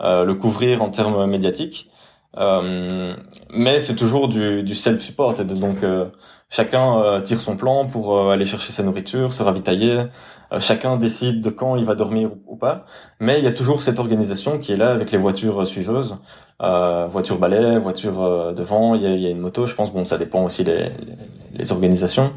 le 0.00 0.32
couvrir 0.34 0.80
en 0.80 0.90
termes 0.90 1.26
médiatiques. 1.26 1.90
mais 2.36 3.80
c'est 3.80 3.96
toujours 3.96 4.28
du, 4.28 4.62
du 4.62 4.74
self-support, 4.76 5.34
donc 5.44 5.78
chacun 6.48 7.20
tire 7.22 7.40
son 7.40 7.56
plan 7.56 7.86
pour 7.86 8.30
aller 8.30 8.44
chercher 8.44 8.72
sa 8.72 8.84
nourriture, 8.84 9.32
se 9.32 9.42
ravitailler. 9.42 10.04
Chacun 10.58 10.96
décide 10.96 11.40
de 11.42 11.50
quand 11.50 11.76
il 11.76 11.84
va 11.84 11.94
dormir 11.94 12.30
ou 12.46 12.56
pas, 12.56 12.86
mais 13.20 13.38
il 13.38 13.44
y 13.44 13.48
a 13.48 13.52
toujours 13.52 13.82
cette 13.82 13.98
organisation 13.98 14.58
qui 14.58 14.72
est 14.72 14.76
là 14.76 14.90
avec 14.90 15.10
les 15.10 15.18
voitures 15.18 15.66
suiveuses 15.66 16.16
euh, 16.62 17.06
voiture 17.06 17.38
balai, 17.38 17.78
voiture 17.78 18.22
euh, 18.22 18.52
devant, 18.52 18.94
il 18.94 19.02
y 19.02 19.06
a, 19.06 19.10
y 19.10 19.26
a, 19.26 19.30
une 19.30 19.38
moto, 19.38 19.66
je 19.66 19.74
pense. 19.74 19.92
Bon, 19.92 20.04
ça 20.04 20.18
dépend 20.18 20.44
aussi 20.44 20.64
des 20.64 20.90
les, 21.54 21.72
organisations. 21.72 22.32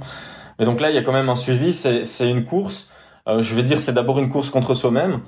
Mais 0.60 0.65
donc 0.65 0.80
là, 0.80 0.89
il 0.89 0.96
y 0.96 1.00
a 1.00 1.03
quand 1.03 1.13
même 1.13 1.30
un 1.30 1.36
suivi. 1.36 1.74
C'est 1.74 2.30
une 2.30 2.46
course. 2.46 2.88
Euh, 3.27 3.41
je 3.41 3.56
vais 3.56 3.63
dire, 3.63 3.80
c'est 3.80 3.94
d'abord 3.94 4.20
une 4.20 4.30
course 4.30 4.50
contre 4.50 4.74
soi-même. 4.74 5.22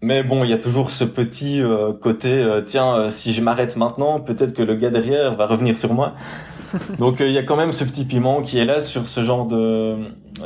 Mais 0.00 0.22
bon, 0.24 0.42
il 0.44 0.50
y 0.50 0.52
a 0.52 0.58
toujours 0.58 0.90
ce 0.90 1.04
petit 1.04 1.60
euh, 1.62 1.92
côté, 1.92 2.44
tiens, 2.66 3.08
si 3.10 3.32
je 3.32 3.40
m'arrête 3.40 3.76
maintenant, 3.76 4.18
peut-être 4.18 4.52
que 4.52 4.62
le 4.62 4.74
gars 4.74 4.90
derrière 4.90 5.34
va 5.36 5.46
revenir 5.46 5.78
sur 5.78 5.94
moi. 5.94 6.14
Donc 6.98 7.20
il 7.20 7.30
y 7.30 7.38
a 7.38 7.44
quand 7.44 7.56
même 7.56 7.72
ce 7.72 7.84
petit 7.84 8.04
piment 8.04 8.42
qui 8.42 8.58
est 8.58 8.64
là 8.64 8.80
sur 8.80 9.06
ce 9.06 9.22
genre 9.22 9.46
de, 9.46 9.96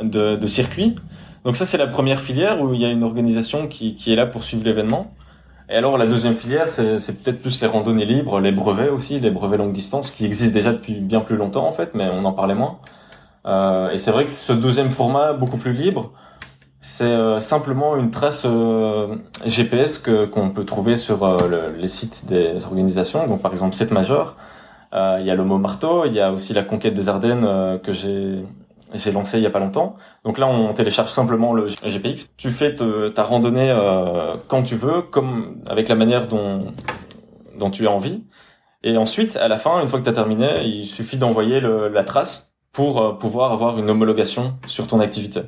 de, 0.03 0.35
de 0.35 0.47
circuit. 0.47 0.95
Donc 1.47 1.55
ça, 1.55 1.65
c'est 1.65 1.77
la 1.77 1.87
première 1.87 2.19
filière 2.19 2.61
où 2.61 2.73
il 2.73 2.81
y 2.81 2.85
a 2.85 2.89
une 2.89 3.03
organisation 3.03 3.69
qui, 3.69 3.95
qui 3.95 4.11
est 4.11 4.17
là 4.17 4.25
pour 4.25 4.43
suivre 4.43 4.65
l'événement. 4.65 5.13
Et 5.69 5.75
alors 5.75 5.97
la 5.97 6.05
deuxième 6.05 6.35
filière, 6.35 6.67
c'est 6.67 7.23
peut-être 7.23 7.41
plus 7.41 7.61
les 7.61 7.67
randonnées 7.67 8.03
libres, 8.03 8.41
les 8.41 8.51
brevets 8.51 8.89
aussi, 8.89 9.17
les 9.21 9.31
brevets 9.31 9.57
longue 9.57 9.71
distance, 9.71 10.11
qui 10.11 10.25
existent 10.25 10.53
déjà 10.53 10.73
depuis 10.73 10.95
bien 10.95 11.21
plus 11.21 11.37
longtemps 11.37 11.65
en 11.65 11.71
fait, 11.71 11.91
mais 11.93 12.09
on 12.11 12.25
en 12.25 12.33
parlait 12.33 12.53
moins. 12.53 12.79
Euh, 13.45 13.91
et 13.91 13.97
c'est 13.97 14.11
vrai 14.11 14.25
que 14.25 14.31
ce 14.31 14.51
deuxième 14.51 14.91
format, 14.91 15.31
beaucoup 15.31 15.55
plus 15.55 15.71
libre, 15.71 16.11
c'est 16.81 17.05
euh, 17.05 17.39
simplement 17.39 17.95
une 17.95 18.11
trace 18.11 18.43
euh, 18.45 19.15
GPS 19.45 19.99
que 19.99 20.25
qu'on 20.25 20.49
peut 20.49 20.65
trouver 20.65 20.97
sur 20.97 21.23
euh, 21.23 21.71
les 21.77 21.87
sites 21.87 22.25
des 22.27 22.65
organisations. 22.65 23.25
Donc 23.25 23.41
par 23.41 23.53
exemple 23.53 23.73
7 23.73 23.91
Major, 23.91 24.35
il 24.91 25.25
y 25.25 25.31
a 25.31 25.35
le 25.35 25.45
mot 25.45 25.59
marteau, 25.59 26.03
il 26.03 26.13
y 26.13 26.19
a 26.19 26.33
aussi 26.33 26.53
la 26.53 26.63
conquête 26.63 26.93
des 26.93 27.07
Ardennes 27.07 27.79
que 27.83 27.93
j'ai 27.93 28.43
j'ai 28.93 29.11
lancé 29.11 29.37
il 29.37 29.43
y 29.43 29.47
a 29.47 29.49
pas 29.49 29.59
longtemps. 29.59 29.95
Donc 30.23 30.37
là, 30.37 30.47
on 30.47 30.73
télécharge 30.73 31.09
simplement 31.09 31.53
le 31.53 31.67
GPX. 31.67 32.29
Tu 32.37 32.51
fais 32.51 32.75
ta 32.75 33.23
randonnée 33.23 33.69
euh, 33.69 34.35
quand 34.47 34.63
tu 34.63 34.75
veux, 34.75 35.01
comme 35.01 35.61
avec 35.67 35.89
la 35.89 35.95
manière 35.95 36.27
dont 36.27 36.73
dont 37.57 37.71
tu 37.71 37.87
as 37.87 37.91
envie. 37.91 38.23
Et 38.83 38.97
ensuite, 38.97 39.35
à 39.37 39.47
la 39.47 39.57
fin, 39.57 39.81
une 39.81 39.87
fois 39.87 39.99
que 39.99 40.03
tu 40.03 40.09
as 40.09 40.13
terminé, 40.13 40.63
il 40.63 40.85
suffit 40.85 41.17
d'envoyer 41.17 41.59
la 41.59 42.03
trace 42.03 42.53
pour 42.71 43.01
euh, 43.01 43.13
pouvoir 43.13 43.51
avoir 43.51 43.79
une 43.79 43.89
homologation 43.89 44.55
sur 44.67 44.87
ton 44.87 44.99
activité. 44.99 45.41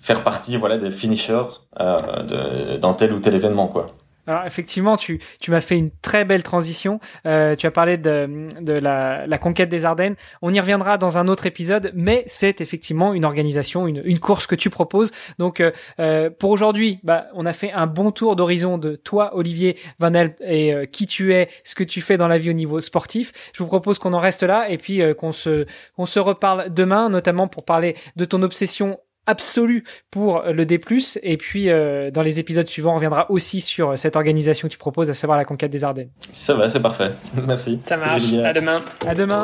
Faire 0.00 0.24
partie, 0.24 0.56
voilà, 0.56 0.78
des 0.78 0.90
finishers 0.90 1.44
euh, 1.78 2.78
dans 2.78 2.94
tel 2.94 3.12
ou 3.12 3.20
tel 3.20 3.34
événement, 3.34 3.68
quoi. 3.68 3.94
Alors 4.30 4.46
effectivement, 4.46 4.96
tu, 4.96 5.20
tu 5.40 5.50
m'as 5.50 5.60
fait 5.60 5.76
une 5.76 5.90
très 5.90 6.24
belle 6.24 6.44
transition. 6.44 7.00
Euh, 7.26 7.56
tu 7.56 7.66
as 7.66 7.72
parlé 7.72 7.96
de, 7.96 8.48
de 8.60 8.74
la, 8.74 9.38
conquête 9.38 9.68
des 9.68 9.84
Ardennes. 9.84 10.14
On 10.40 10.52
y 10.52 10.60
reviendra 10.60 10.98
dans 10.98 11.18
un 11.18 11.26
autre 11.26 11.46
épisode, 11.46 11.90
mais 11.96 12.22
c'est 12.28 12.60
effectivement 12.60 13.12
une 13.12 13.24
organisation, 13.24 13.88
une, 13.88 14.00
une, 14.04 14.20
course 14.20 14.46
que 14.46 14.54
tu 14.54 14.70
proposes. 14.70 15.10
Donc 15.38 15.58
euh, 15.58 15.72
euh 15.98 16.30
pour 16.30 16.50
aujourd'hui, 16.50 17.00
bah, 17.02 17.26
on 17.34 17.44
a 17.44 17.52
fait 17.52 17.72
un 17.72 17.88
bon 17.88 18.12
tour 18.12 18.36
d'horizon 18.36 18.78
de 18.78 18.94
toi, 18.94 19.36
Olivier 19.36 19.76
Van 19.98 20.14
Elp, 20.14 20.40
et 20.46 20.86
qui 20.92 21.06
tu 21.06 21.34
es, 21.34 21.48
ce 21.64 21.74
que 21.74 21.82
tu 21.82 22.00
fais 22.00 22.16
dans 22.16 22.28
la 22.28 22.38
vie 22.38 22.50
au 22.50 22.54
niveau 22.54 22.80
sportif. 22.80 23.32
Je 23.52 23.60
vous 23.64 23.68
propose 23.68 23.98
qu'on 23.98 24.12
en 24.12 24.20
reste 24.20 24.44
là 24.44 24.70
et 24.70 24.78
puis 24.78 25.02
qu'on 25.18 25.32
se, 25.32 25.66
qu'on 25.96 26.06
se 26.06 26.20
reparle 26.20 26.72
demain, 26.72 27.08
notamment 27.08 27.48
pour 27.48 27.64
parler 27.64 27.96
de 28.14 28.24
ton 28.24 28.42
obsession 28.42 29.00
absolu 29.30 29.84
pour 30.10 30.42
le 30.42 30.66
D+. 30.66 30.80
Et 31.22 31.36
puis, 31.36 31.70
euh, 31.70 32.10
dans 32.10 32.22
les 32.22 32.40
épisodes 32.40 32.66
suivants, 32.66 32.92
on 32.92 32.96
reviendra 32.96 33.30
aussi 33.30 33.60
sur 33.60 33.96
cette 33.96 34.16
organisation 34.16 34.68
que 34.68 34.72
tu 34.72 34.78
proposes, 34.78 35.08
à 35.10 35.14
savoir 35.14 35.38
la 35.38 35.44
conquête 35.44 35.70
des 35.70 35.84
Ardennes. 35.84 36.10
Ça 36.32 36.54
va, 36.54 36.68
c'est 36.68 36.80
parfait. 36.80 37.12
Merci. 37.46 37.80
Ça 37.84 37.96
marche. 37.96 38.32
À 38.34 38.52
demain. 38.52 38.82
À 39.06 39.14
demain. 39.14 39.42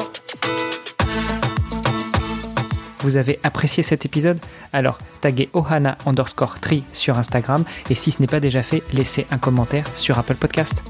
Vous 3.01 3.17
avez 3.17 3.39
apprécié 3.45 3.85
cet 3.85 4.05
épisode? 4.05 4.39
Alors, 4.73 4.99
taguez 5.21 5.49
ohana 5.55 5.97
underscore 6.07 6.59
tri 6.61 6.83
sur 6.93 7.19
Instagram 7.19 7.65
et 7.89 7.95
si 7.95 8.11
ce 8.11 8.21
n'est 8.21 8.27
pas 8.27 8.41
déjà 8.41 8.63
fait, 8.63 8.83
laissez 8.93 9.27
un 9.31 9.39
commentaire 9.39 9.85
sur 9.95 10.19
Apple 10.19 10.35
Podcast. 10.35 10.83